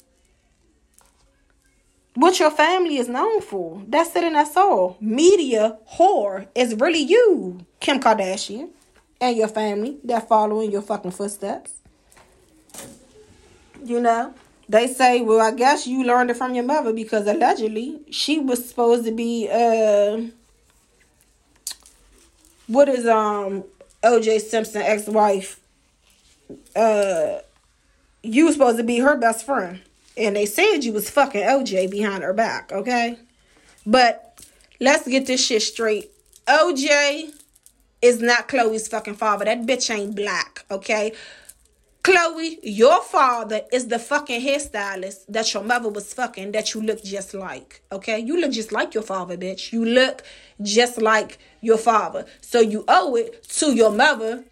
[2.16, 3.84] what your family is known for.
[3.88, 4.98] That's it and that's all.
[5.00, 8.70] Media whore is really you, Kim Kardashian,
[9.21, 11.73] and your family that follow in your fucking footsteps.
[13.84, 14.34] You know?
[14.67, 18.67] They say, well, I guess you learned it from your mother because allegedly she was
[18.67, 20.21] supposed to be uh
[22.67, 23.63] what is um
[24.04, 25.60] OJ Simpson ex-wife
[26.75, 27.39] uh
[28.23, 29.82] you were supposed to be her best friend
[30.17, 33.19] and they said you was fucking OJ behind her back, okay?
[33.86, 34.43] But
[34.80, 36.10] let's get this shit straight.
[36.47, 37.34] OJ
[38.06, 39.46] is not Khloé's fucking father.
[39.46, 41.13] That bitch ain't black, okay?
[42.04, 47.04] Khloé, your father is the fucking hairstylist that your mother was fucking that you look
[47.04, 47.82] just like.
[47.91, 48.20] Okay?
[48.20, 49.74] You look just like your father, bitch.
[49.74, 50.22] You look
[50.62, 52.28] just like your father.
[52.41, 54.44] So you owe it to your mother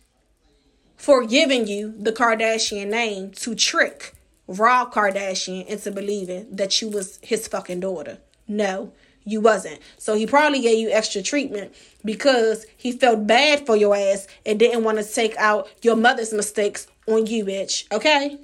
[0.98, 4.16] for giving you the Kardashian name to trick
[4.48, 8.18] Rob Kardashian into believing that you was his fucking daughter.
[8.48, 8.94] No,
[9.26, 9.80] you wasn't.
[9.98, 14.60] So he probably gave you extra treatment because he felt bad for your ass and
[14.60, 17.92] didn't want to take out your mother's mistakes on you, bitch.
[17.92, 18.40] Okay?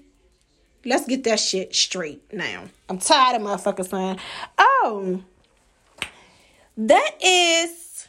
[0.86, 2.66] Let's get that shit straight now.
[2.88, 4.20] I'm tired of motherfuckers saying,
[4.58, 5.22] oh,
[6.78, 8.08] that is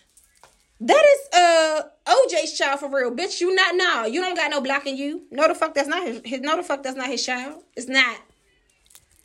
[0.81, 3.41] that is uh OJ's child for real, bitch.
[3.41, 4.07] You not now.
[4.07, 5.23] You don't got no blocking you.
[5.31, 7.63] No the fuck that's not his, his no the fuck that's not his child.
[7.77, 8.19] It's not.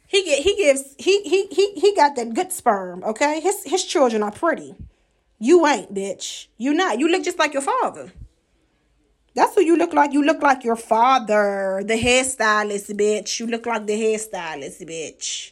[0.08, 3.40] He get he gives he he he he got that good sperm, okay?
[3.40, 4.76] His his children are pretty.
[5.40, 6.48] You ain't, bitch.
[6.58, 7.00] You not.
[7.00, 8.12] You look just like your father.
[9.36, 10.14] That's what you look like.
[10.14, 13.40] You look like your father, the hairstylist, bitch.
[13.40, 15.52] You look like the hairstylist, bitch.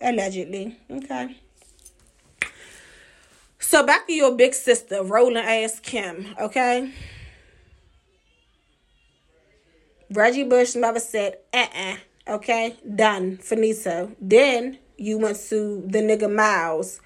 [0.00, 0.78] Allegedly.
[0.90, 1.36] Okay.
[3.58, 6.92] So back to your big sister, rolling ass Kim, okay?
[10.10, 11.96] Reggie Bush mother said, uh-uh,
[12.30, 12.76] okay?
[12.94, 13.36] Done.
[13.38, 14.12] Finito.
[14.20, 17.00] Then you went to the nigga Miles,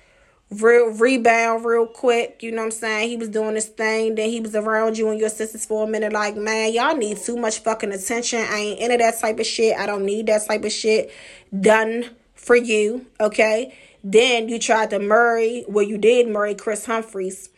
[0.51, 2.43] real rebound real quick.
[2.43, 3.09] You know what I'm saying?
[3.09, 4.17] He was doing his thing.
[4.17, 6.13] Then he was around you and your sisters for a minute.
[6.13, 8.41] Like, man, y'all need too much fucking attention.
[8.41, 9.77] I ain't into that type of shit.
[9.77, 11.13] I don't need that type of shit
[11.59, 13.07] done for you.
[13.21, 13.75] Okay.
[14.03, 15.65] Then you tried to Murray.
[15.67, 17.49] well, you did Murray Kris Humphries.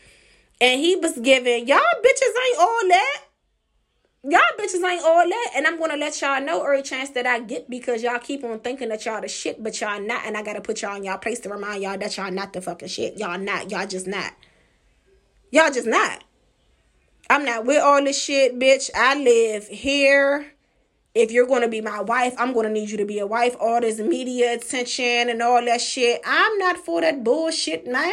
[0.61, 3.26] And he was giving, y'all bitches ain't all that.
[4.29, 5.51] Y'all bitches ain't all that.
[5.55, 8.59] And I'm gonna let y'all know every chance that I get because y'all keep on
[8.59, 10.27] thinking that y'all the shit, but y'all not.
[10.27, 12.61] And I gotta put y'all in y'all place to remind y'all that y'all not the
[12.61, 13.19] fucking shit.
[13.19, 13.71] Y'all not.
[13.71, 14.33] Y'all just not.
[15.53, 16.25] Y'all just not.
[17.31, 18.91] I'm not with all this shit, bitch.
[18.97, 20.53] I live here.
[21.15, 23.55] If you're gonna be my wife, I'm gonna need you to be a wife.
[23.61, 26.21] All this media attention and all that shit.
[26.27, 28.13] I'm not for that bullshit, man.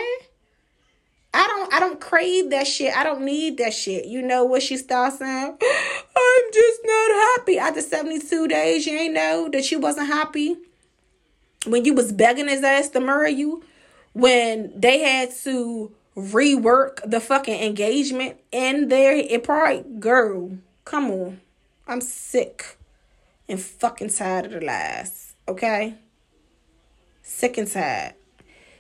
[1.34, 2.96] I don't I don't crave that shit.
[2.96, 4.06] I don't need that shit.
[4.06, 5.58] You know what she starts saying?
[6.16, 7.58] I'm just not happy.
[7.58, 10.58] After 72 days, you ain't know that you wasn't happy.
[11.66, 13.64] When you was begging his ass to marry you,
[14.14, 21.42] when they had to rework the fucking engagement in there, it probably girl, come on.
[21.88, 22.78] I'm sick
[23.50, 25.34] and fucking tired of the lies.
[25.48, 25.96] Okay?
[27.24, 28.14] Sick and tired.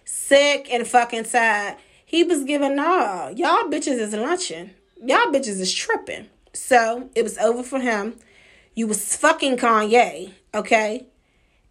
[0.05, 1.77] Sick and fucking tired
[2.13, 4.69] he was giving nah, y'all bitches is lunching.
[5.03, 6.27] Y'all bitches is tripping.
[6.53, 8.19] So it was over for him.
[8.75, 11.07] You was fucking Kanye, okay?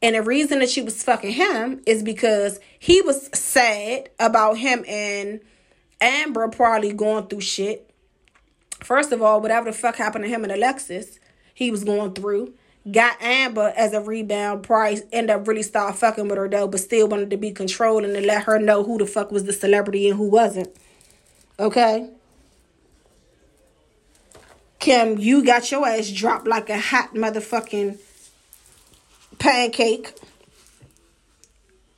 [0.03, 4.85] And the reason that she was fucking him is because he was sad about him
[4.89, 5.39] and
[6.01, 7.89] Amber probably going through shit.
[8.83, 11.21] First of all, whatever the fuck happened to him and Alexis,
[11.55, 12.55] he was going through
[12.91, 16.81] got Amber as a rebound price, end up really start fucking with her though, but
[16.81, 20.09] still wanted to be controlling and let her know who the fuck was the celebrity
[20.09, 20.69] and who wasn't.
[21.59, 22.11] Okay?
[24.81, 28.01] Kim, you got your ass dropped like a hot motherfucking
[29.39, 30.13] pancake.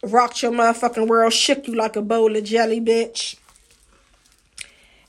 [0.02, 3.36] Rocked your motherfucking world, shook you like a bowl of jelly, bitch.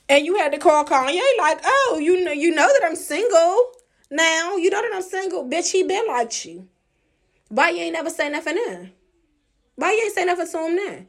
[0.08, 3.72] And you had to call Kanye like, oh, you know, you know that I'm single.
[4.12, 5.46] Now, you know that I'm single.
[5.46, 6.68] Bitch, he been like you.
[7.50, 8.92] Why you ain't never say nothing then?
[9.76, 11.08] Why you ain't say nothing to him then?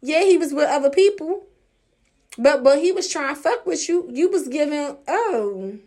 [0.00, 1.46] Yeah, he was with other people.
[2.36, 4.08] But but he was trying to fuck with you.
[4.12, 5.78] You was giving, oh.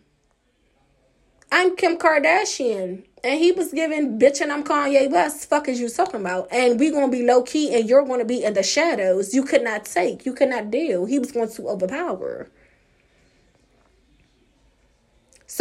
[1.51, 3.05] I'm Kim Kardashian.
[3.23, 5.47] And he was giving bitch and I'm Kanye West.
[5.47, 6.47] Fuck is you talking about?
[6.51, 9.33] And we gonna be low key and you're gonna be in the shadows.
[9.33, 10.25] You could not take.
[10.25, 11.05] You could not deal.
[11.05, 12.49] He was going to overpower.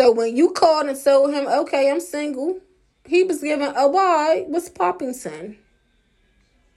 [0.01, 2.59] So when you called and told him, okay, I'm single,
[3.05, 4.45] he was giving, oh, why?
[4.47, 5.59] What's popping, son?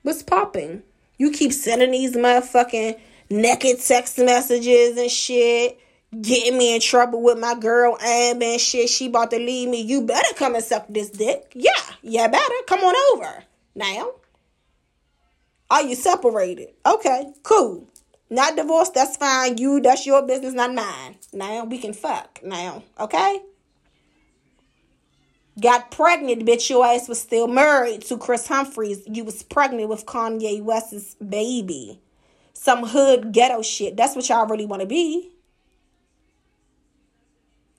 [0.02, 0.84] What's popping?
[1.18, 5.80] You keep sending these motherfucking naked text messages and shit,
[6.20, 8.90] getting me in trouble with my girl Am and shit.
[8.90, 9.80] She about to leave me.
[9.80, 11.54] You better come and suck this dick.
[11.56, 12.56] Yeah, yeah, better.
[12.68, 13.46] Come on over.
[13.74, 14.16] Now.
[15.72, 16.72] Are you separated?
[16.86, 17.88] Okay, cool.
[18.34, 19.60] Not divorced, that's fine.
[19.60, 21.18] You, that's your business, not mine.
[21.34, 22.40] Now we can fuck.
[22.44, 23.40] Now, okay?
[25.62, 26.68] Got pregnant, bitch.
[26.68, 29.04] Your ass was still married to Kris Humphries.
[29.06, 32.02] You was pregnant with Kanye West's baby.
[32.54, 33.96] Some hood ghetto shit.
[33.96, 35.30] That's what y'all really want to be.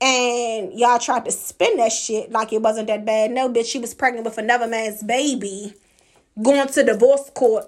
[0.00, 3.32] And y'all tried to spin that shit like it wasn't that bad.
[3.32, 5.74] No, bitch, she was pregnant with another man's baby.
[6.40, 7.66] Going to divorce court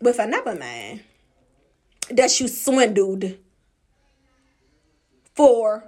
[0.00, 1.00] with another man
[2.10, 3.36] that you swindled
[5.34, 5.84] for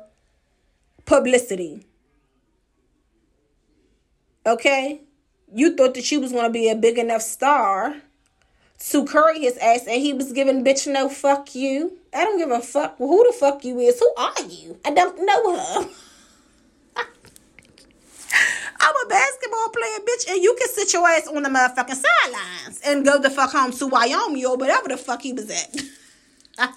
[1.07, 1.85] publicity.
[4.47, 5.01] Okay?
[5.53, 7.97] You thought that you was going to be a big enough star
[8.79, 11.99] to curry his ass and he was giving bitch no fuck you.
[12.15, 13.99] I don't give a fuck who the fuck you is.
[13.99, 14.79] Who are you?
[14.85, 15.89] I don't know her.
[18.83, 22.81] I'm a basketball player, bitch, and you can sit your ass on the motherfucking sidelines
[22.87, 25.77] and go the fuck home to Wyoming or whatever the fuck he was at.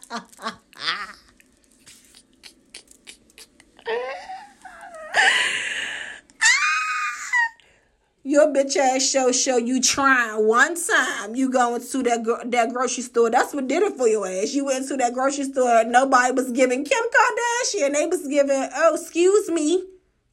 [8.26, 11.36] Your bitch ass show show you trying one time.
[11.36, 13.30] You going to that that grocery store.
[13.30, 14.54] That's what did it for your ass.
[14.54, 15.84] You went to that grocery store.
[15.84, 17.94] Nobody was giving Kim Kardashian.
[17.94, 18.70] They was giving.
[18.76, 19.84] Oh, excuse me.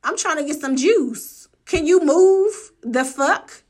[0.05, 1.49] I'm trying to get some juice.
[1.65, 3.65] Can you move the fuck?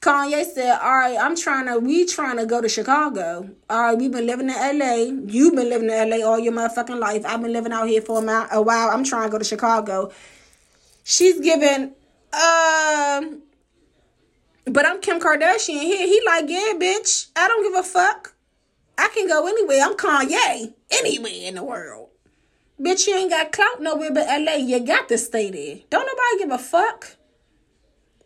[0.00, 3.50] Kanye said, All right, I'm trying to, we trying to go to Chicago.
[3.68, 4.94] All right, we've been living in LA.
[5.30, 7.24] You've been living in LA all your motherfucking life.
[7.26, 8.88] I've been living out here for a, while.
[8.88, 10.10] I'm trying to go to Chicago.
[11.04, 11.92] She's giving,
[12.32, 13.42] um,
[14.64, 16.06] but I'm Kim Kardashian here.
[16.06, 17.28] He like, yeah, bitch.
[17.36, 18.34] I don't give a fuck.
[18.96, 19.82] I can go anywhere.
[19.82, 20.72] I'm Kanye.
[20.90, 22.08] Anywhere in the world.
[22.80, 24.54] Bitch, you ain't got clout nowhere but LA.
[24.54, 25.80] You got to stay there.
[25.90, 27.16] Don't nobody give a fuck.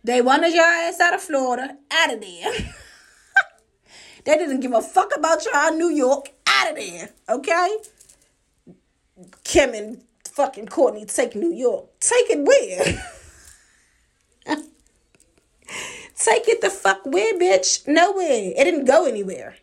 [0.05, 2.53] They wanted your ass out of Florida, out of there.
[4.25, 6.31] They didn't give a fuck about y'all New York.
[6.47, 7.77] Out of there, okay?
[9.45, 11.89] Kim and fucking Kourtney take New York.
[12.01, 12.85] Take it where?
[16.17, 17.87] take it the fuck where, bitch?
[17.87, 18.53] Nowhere.
[18.57, 19.57] It didn't go anywhere.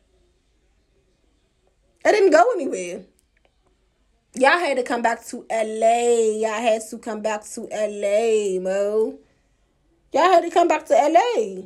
[2.05, 3.05] It didn't go anywhere.
[4.35, 6.37] Y'all had to come back to LA.
[6.37, 9.17] Y'all had to come back to LA, Mo.
[10.13, 11.63] Y'all had to come back to LA.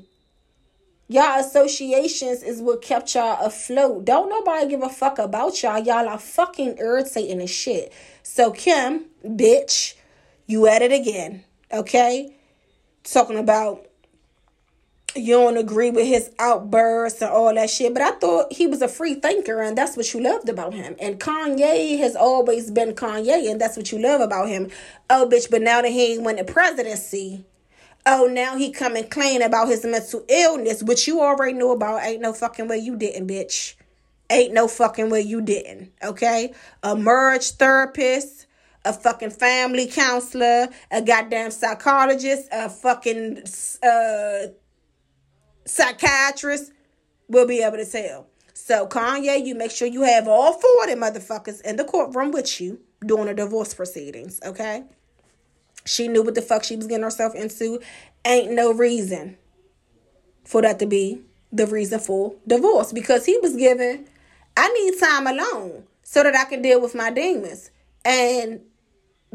[1.08, 4.06] Y'all associations is what kept y'all afloat.
[4.06, 5.80] Don't nobody give a fuck about y'all.
[5.80, 7.94] Y'all are fucking irritating as shit.
[8.24, 9.96] So, Kim, bitch,
[10.48, 11.44] you at it again.
[11.72, 12.34] Okay?
[13.04, 13.86] Talking about
[15.16, 17.94] you don't agree with his outbursts and all that shit.
[17.94, 20.96] But I thought he was a free thinker and that's what you loved about him.
[21.00, 24.70] And Kanye has always been Kanye and that's what you love about him.
[25.10, 27.46] Oh, bitch, but now that he ain't won the presidency,
[28.06, 32.04] oh, now he come and claim about his mental illness, which you already knew about.
[32.04, 33.76] Ain't no fucking way you didn't, bitch.
[34.30, 36.54] Ain't no fucking way you didn't, okay?
[36.82, 38.48] A marriage therapist,
[38.84, 43.44] a fucking family counselor, a goddamn psychologist, a fucking
[43.84, 44.48] uh
[45.66, 46.72] psychiatrist
[47.28, 48.28] will be able to tell.
[48.54, 52.32] So Kanye, you make sure you have all four of them motherfuckers in the courtroom
[52.32, 54.84] with you during the divorce proceedings, okay?
[55.86, 57.80] She knew what the fuck she was getting herself into.
[58.26, 59.38] Ain't no reason
[60.44, 61.22] for that to be
[61.52, 64.08] the reason for divorce because he was given,
[64.58, 67.72] I need time alone so that I can deal with my demons
[68.04, 68.62] and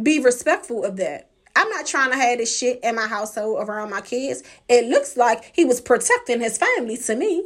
[0.00, 1.30] be respectful of that.
[1.56, 4.42] I'm not trying to have this shit in my household around my kids.
[4.68, 7.44] It looks like he was protecting his family to me.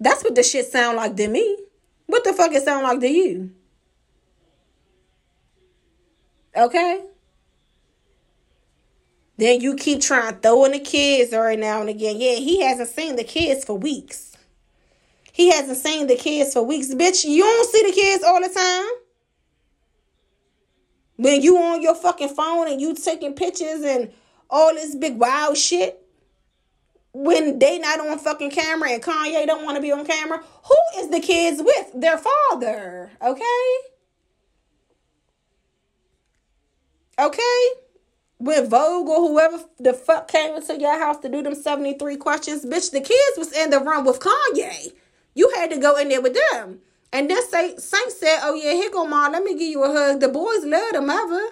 [0.00, 1.58] That's what the shit sound like to me.
[2.06, 3.52] What the fuck it sound like to you?
[6.56, 7.02] Okay?
[9.38, 12.16] Then you keep trying throwing the kids every now and again.
[12.18, 14.34] Yeah, he hasn't seen the kids for weeks.
[15.32, 16.94] He hasn't seen the kids for weeks.
[16.94, 18.86] Bitch, you don't see the kids all the time.
[21.16, 24.12] When you on your fucking phone and you taking pictures and
[24.48, 26.02] all this big wild shit,
[27.12, 31.00] when they not on fucking camera and Kanye don't want to be on camera, who
[31.00, 31.90] is the kids with?
[31.94, 33.76] Their father, okay?
[37.18, 37.68] Okay?
[38.38, 42.64] When Vogue or whoever the fuck came into your house to do them 73 questions,
[42.64, 44.92] bitch, the kids was in the room with Kanye.
[45.34, 46.80] You had to go in there with them.
[47.12, 49.32] And then say Saint said, Oh yeah, here go mom.
[49.32, 50.20] Let me give you a hug.
[50.20, 51.48] The boys love the mother.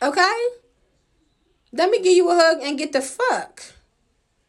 [0.00, 0.38] Okay?
[1.72, 3.62] Let me give you a hug and get the fuck.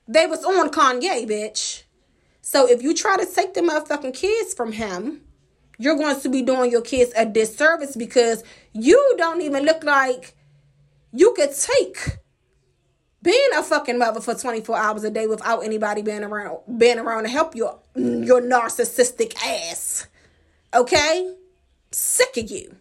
[0.08, 1.84] They was on Kanye, bitch.
[2.42, 5.22] So if you try to take the motherfucking kids from him,
[5.78, 10.37] you're going to be doing your kids a disservice because you don't even look like
[11.14, 12.18] you could take
[13.22, 17.24] being a fucking mother for 24 hours a day without anybody being around being around
[17.24, 18.26] to help your mm.
[18.26, 20.08] your narcissistic ass.
[20.74, 21.36] Okay?
[21.92, 22.76] Sick of you.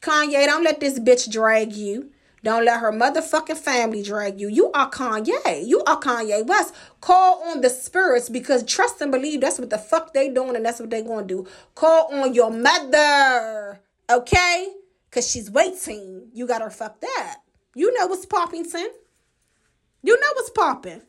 [0.00, 2.10] Kanye, don't let this bitch drag you.
[2.44, 4.48] Don't let her motherfucking family drag you.
[4.48, 5.66] You are Kanye.
[5.66, 6.72] You are Kanye West.
[7.00, 10.64] Call on the spirits because trust and believe that's what the fuck they doing and
[10.64, 11.46] that's what they gonna do.
[11.74, 13.80] Call on your mother.
[14.08, 14.68] Okay?
[15.10, 16.28] Cause she's waiting.
[16.32, 17.38] You got her fucked up.
[17.74, 18.88] You know what's Poppington.
[20.02, 21.02] You know what's popping.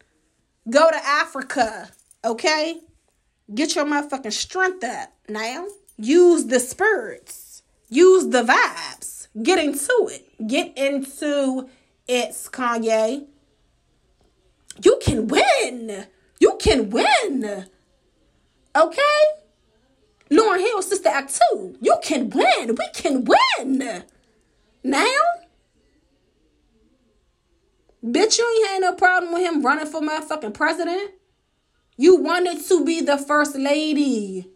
[0.69, 1.89] Go to Africa,
[2.25, 2.81] okay?
[3.53, 5.67] Get your motherfucking strength up now.
[5.97, 7.61] Use the spirits.
[7.89, 9.27] Use the vibes.
[9.43, 10.47] Get into it.
[10.47, 11.69] Get into
[12.07, 13.27] it, Kanye.
[14.83, 16.07] You can win.
[16.39, 17.67] You can win.
[18.75, 19.23] Okay?
[20.29, 21.77] Lauryn Hill, Sister Act 2.
[21.81, 22.75] You can win.
[22.75, 24.03] We can win.
[24.83, 25.21] Now?
[28.03, 31.11] Bitch, you ain't had no problem with him running for my fucking president.
[31.97, 34.51] You wanted to be the first lady.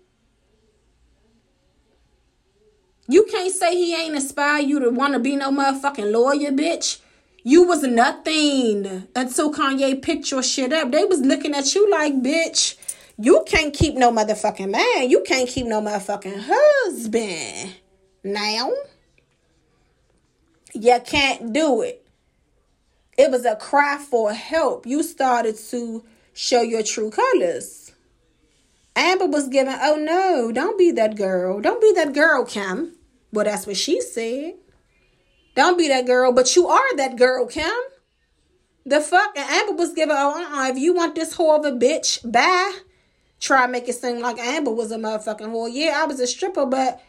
[3.08, 7.00] You can't say he ain't inspired you to want to be no motherfucking lawyer, bitch.
[7.44, 10.92] You was nothing until Kanye picked your shit up.
[10.92, 12.78] They was looking at you like, bitch,
[13.18, 15.10] you can't keep no motherfucking man.
[15.10, 17.76] You can't keep no motherfucking husband.
[18.24, 18.72] Now,
[20.74, 22.06] you can't do it.
[23.18, 24.86] It was a cry for help.
[24.86, 26.04] You started to
[26.34, 27.92] show your true colors.
[28.96, 31.62] Amber was given, oh no, don't be that girl.
[31.62, 32.96] Don't be that girl, Kim.
[33.32, 34.56] Well, that's what she said.
[35.56, 37.72] Don't be that girl, but you are that girl, Kim.
[38.86, 39.38] The fuck?
[39.38, 42.80] And Amber was given, oh, uh-uh, if you want this whore of a bitch, bye.
[43.42, 45.70] Try make it seem like Amber was a motherfucking whore.
[45.70, 47.02] Yeah, I was a stripper, but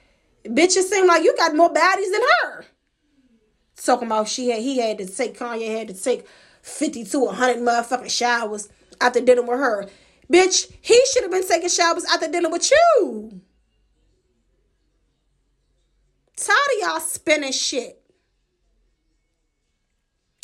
[0.45, 2.67] bitch, it seemed like you got more baddies than her
[3.85, 6.27] talking about she had he had to take Kanye had to take
[6.63, 8.69] 50 to 100 motherfucking showers
[9.01, 9.89] after dealing with her.
[10.33, 13.41] Bitch, he should have been taking showers after dealing with you.
[16.37, 17.99] Tired of y'all spinning shit.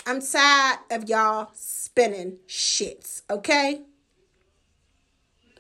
[0.06, 3.82] I'm tired of y'all spinning shits, okay?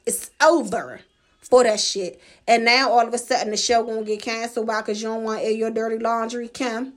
[0.08, 1.00] It's over
[1.38, 2.18] for that shit.
[2.46, 4.66] And now all of a sudden the show gonna get canceled.
[4.66, 4.80] Why?
[4.80, 6.94] Cause you don't want to air your dirty laundry, Kim.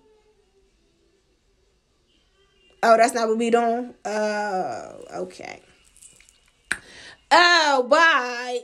[2.81, 3.93] Oh, that's not what we doing?
[4.05, 5.61] Oh, okay.
[7.29, 8.61] Oh, why?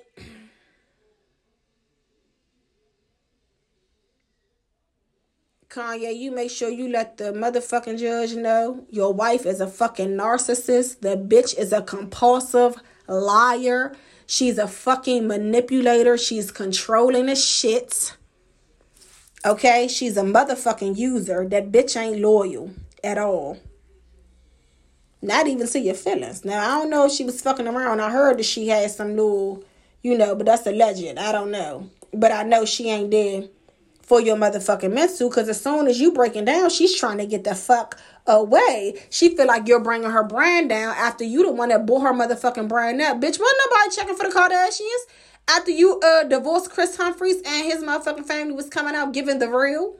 [5.69, 10.11] Kanye, you make sure you let the motherfucking judge know your wife is a fucking
[10.11, 11.01] narcissist.
[11.01, 12.77] The bitch is a compulsive
[13.09, 13.93] liar.
[14.27, 16.17] She's a fucking manipulator.
[16.17, 18.15] She's controlling the shit.
[19.45, 19.87] Okay?
[19.87, 21.47] She's a motherfucking user.
[21.47, 22.71] That bitch ain't loyal
[23.03, 23.57] at all.
[25.21, 26.45] Not even to your feelings.
[26.45, 28.01] Now, I don't know if she was fucking around.
[28.01, 29.63] I heard that she had some little,
[30.03, 31.17] you know, but that's a legend.
[31.17, 31.89] I don't know.
[32.13, 33.45] But I know she ain't there
[34.07, 37.43] for your motherfucking mental because as soon as you breaking down, she's trying to get
[37.43, 38.95] the fuck away.
[39.09, 42.13] She feel like you're bringing her brand down after you the one that bought her
[42.13, 43.17] motherfucking brand up.
[43.17, 45.11] Bitch, wasn't nobody checking for the Kardashians
[45.49, 49.49] after you uh divorced Kris Humphries and his motherfucking family was coming out giving the
[49.49, 49.97] real.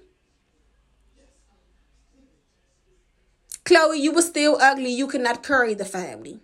[3.65, 4.89] Khloé, you were still ugly.
[4.89, 6.39] You could not curry the family.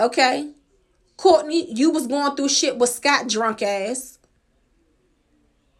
[0.00, 0.52] Okay?
[1.18, 4.18] Kourtney, you was going through shit with Scott drunk ass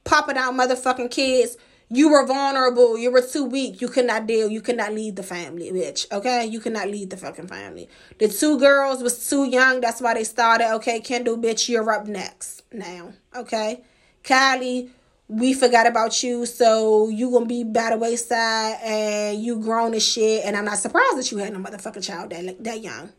[0.04, 1.56] popping out motherfucking kids.
[1.88, 2.96] You were vulnerable.
[2.96, 3.82] You were too weak.
[3.82, 4.50] You could not deal.
[4.50, 6.10] You could not lead the family, bitch.
[6.10, 6.46] Okay?
[6.46, 7.88] You could not lead the fucking family.
[8.18, 9.82] The two girls was too young.
[9.82, 10.72] That's why they started.
[10.76, 13.12] Okay, Kendall, bitch, you're up next now.
[13.36, 13.82] Okay?
[14.24, 14.88] Kylie,
[15.28, 20.06] we forgot about you, so you gonna be by the wayside and you grown as
[20.06, 20.44] shit.
[20.44, 23.10] And I'm not surprised that you had no motherfucking child that that young.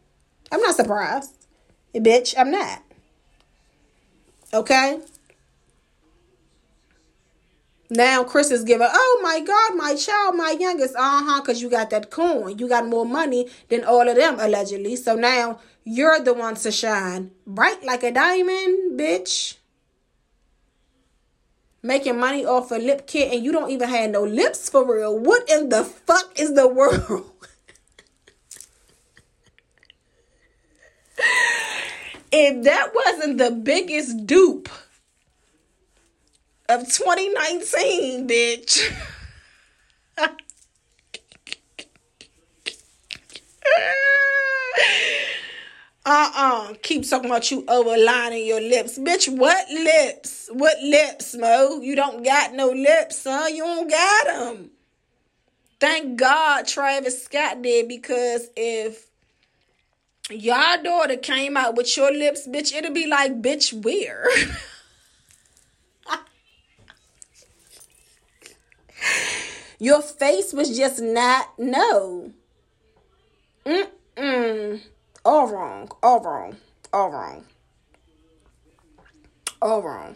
[0.51, 1.31] I'm not surprised,
[1.95, 2.35] bitch.
[2.37, 2.83] I'm not.
[4.53, 4.99] Okay.
[7.95, 11.69] Now Kris is giving, oh my God, my child, my youngest, uh huh, because you
[11.69, 12.57] got that coin.
[12.57, 14.95] You got more money than all of them, allegedly.
[14.95, 19.57] So now you're the one to shine bright like a diamond, bitch.
[21.83, 25.19] Making money off a lip kit and you don't even have no lips for real.
[25.19, 27.29] What in the fuck is the world?
[32.31, 34.69] if that wasn't the biggest dupe
[36.69, 38.91] of 2019, bitch.
[46.05, 46.73] uh-uh.
[46.81, 48.97] Keep talking about you overlining your lips.
[48.97, 50.49] Bitch, what lips?
[50.51, 51.79] What lips, Mo?
[51.81, 53.55] You don't got no lips, son.
[53.55, 54.71] You don't got them.
[55.79, 59.07] Thank God Travis Scott did because if
[60.29, 64.27] y'all daughter came out with your lips, bitch, it'll be like, bitch, where?
[69.79, 72.31] Your face was just not no.
[73.65, 74.81] Mm-mm.
[75.25, 75.91] All wrong.
[76.01, 76.55] All wrong.
[76.91, 77.45] All wrong.
[79.61, 80.15] All wrong.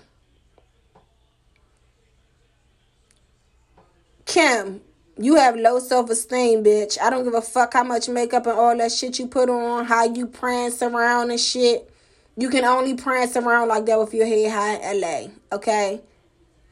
[4.25, 4.81] Kim,
[5.17, 6.99] you have low self esteem, bitch.
[7.01, 9.85] I don't give a fuck how much makeup and all that shit you put on,
[9.85, 11.89] how you prance around and shit.
[12.35, 16.01] You can only prance around like that with your head high in LA, okay?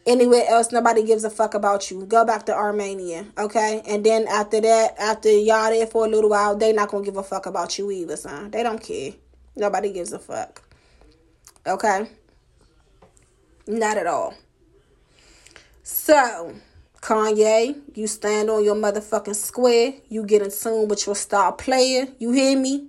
[0.06, 2.06] Anywhere else nobody gives a fuck about you.
[2.06, 3.82] Go back to armenia okay?
[3.88, 7.18] And then after that after y'all there for a little while they not gonna give
[7.18, 8.52] a fuck about you either son.
[8.52, 9.14] They don't care.
[9.56, 10.62] Nobody gives a fuck
[11.66, 12.10] okay?
[13.68, 14.36] Not at all.
[15.84, 16.54] So
[17.02, 19.94] kanye you stand on your motherfucking square.
[20.10, 22.08] You get in tune with your star player.
[22.20, 22.88] You hear me?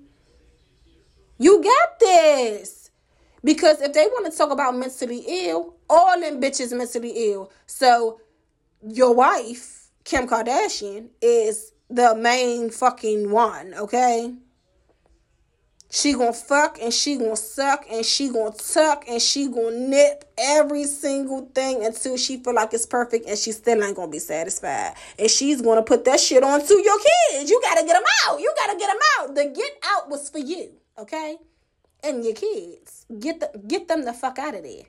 [1.38, 2.90] You got this.
[3.44, 7.50] Because if they want to talk about mentally ill all them bitches mentally ill.
[7.66, 8.20] So
[8.86, 14.34] your wife, Kim Kardashian, is the main fucking one, okay?
[15.90, 20.24] She gonna fuck and she gonna suck and she gonna tuck and she gonna nip
[20.36, 24.18] every single thing until she feel like it's perfect and she still ain't gonna be
[24.18, 24.94] satisfied.
[25.18, 27.50] And she's gonna put that shit on to your kids.
[27.50, 28.40] You gotta get them out.
[28.40, 29.34] You gotta get them out.
[29.36, 31.36] The get out was for you, okay?
[32.02, 33.06] And your kids.
[33.20, 34.82] Get the get them the fuck out of there.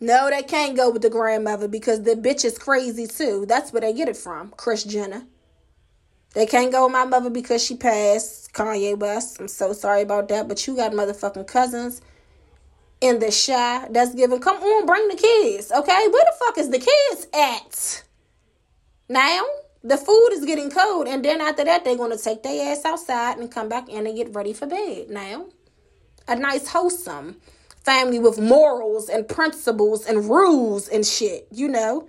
[0.00, 3.46] No, they can't go with the grandmother because the bitch is crazy too.
[3.46, 5.24] That's where they get it from, Kris Jenner.
[6.34, 9.40] They can't go with my mother because she passed Kanye West.
[9.40, 12.00] I'm so sorry about that, but you got motherfucking cousins
[13.00, 14.40] in the Chi that's giving.
[14.40, 16.08] Come on, bring the kids, okay?
[16.08, 18.04] Where the fuck is the kids at?
[19.08, 19.44] Now,
[19.84, 23.38] The food is getting cold, and then after that, they're gonna take their ass outside
[23.38, 25.08] and come back in and get ready for bed.
[25.08, 25.46] Now,
[26.26, 27.36] a nice wholesome
[27.88, 32.06] family with morals and principles and rules and shit, you know.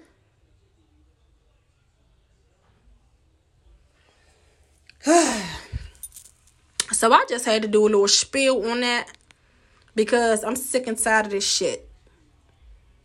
[6.92, 9.10] so I just had to do a little spiel on that
[9.96, 11.90] because I'm sick and tired of this shit.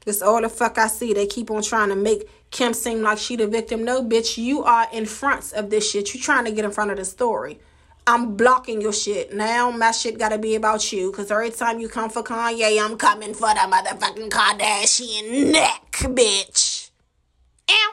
[0.04, 1.14] That's all the fuck I see.
[1.14, 3.84] They keep on trying to make Kim seem like she the victim.
[3.84, 6.12] No, bitch, you are in front of this shit.
[6.12, 7.60] You trying to get in front of the story.
[8.06, 9.32] I'm blocking your shit.
[9.32, 11.10] Now my shit gotta be about you.
[11.12, 16.90] Cause every time you come for Kanye, I'm coming for the motherfucking Kardashian neck, bitch.
[17.70, 17.92] Ow.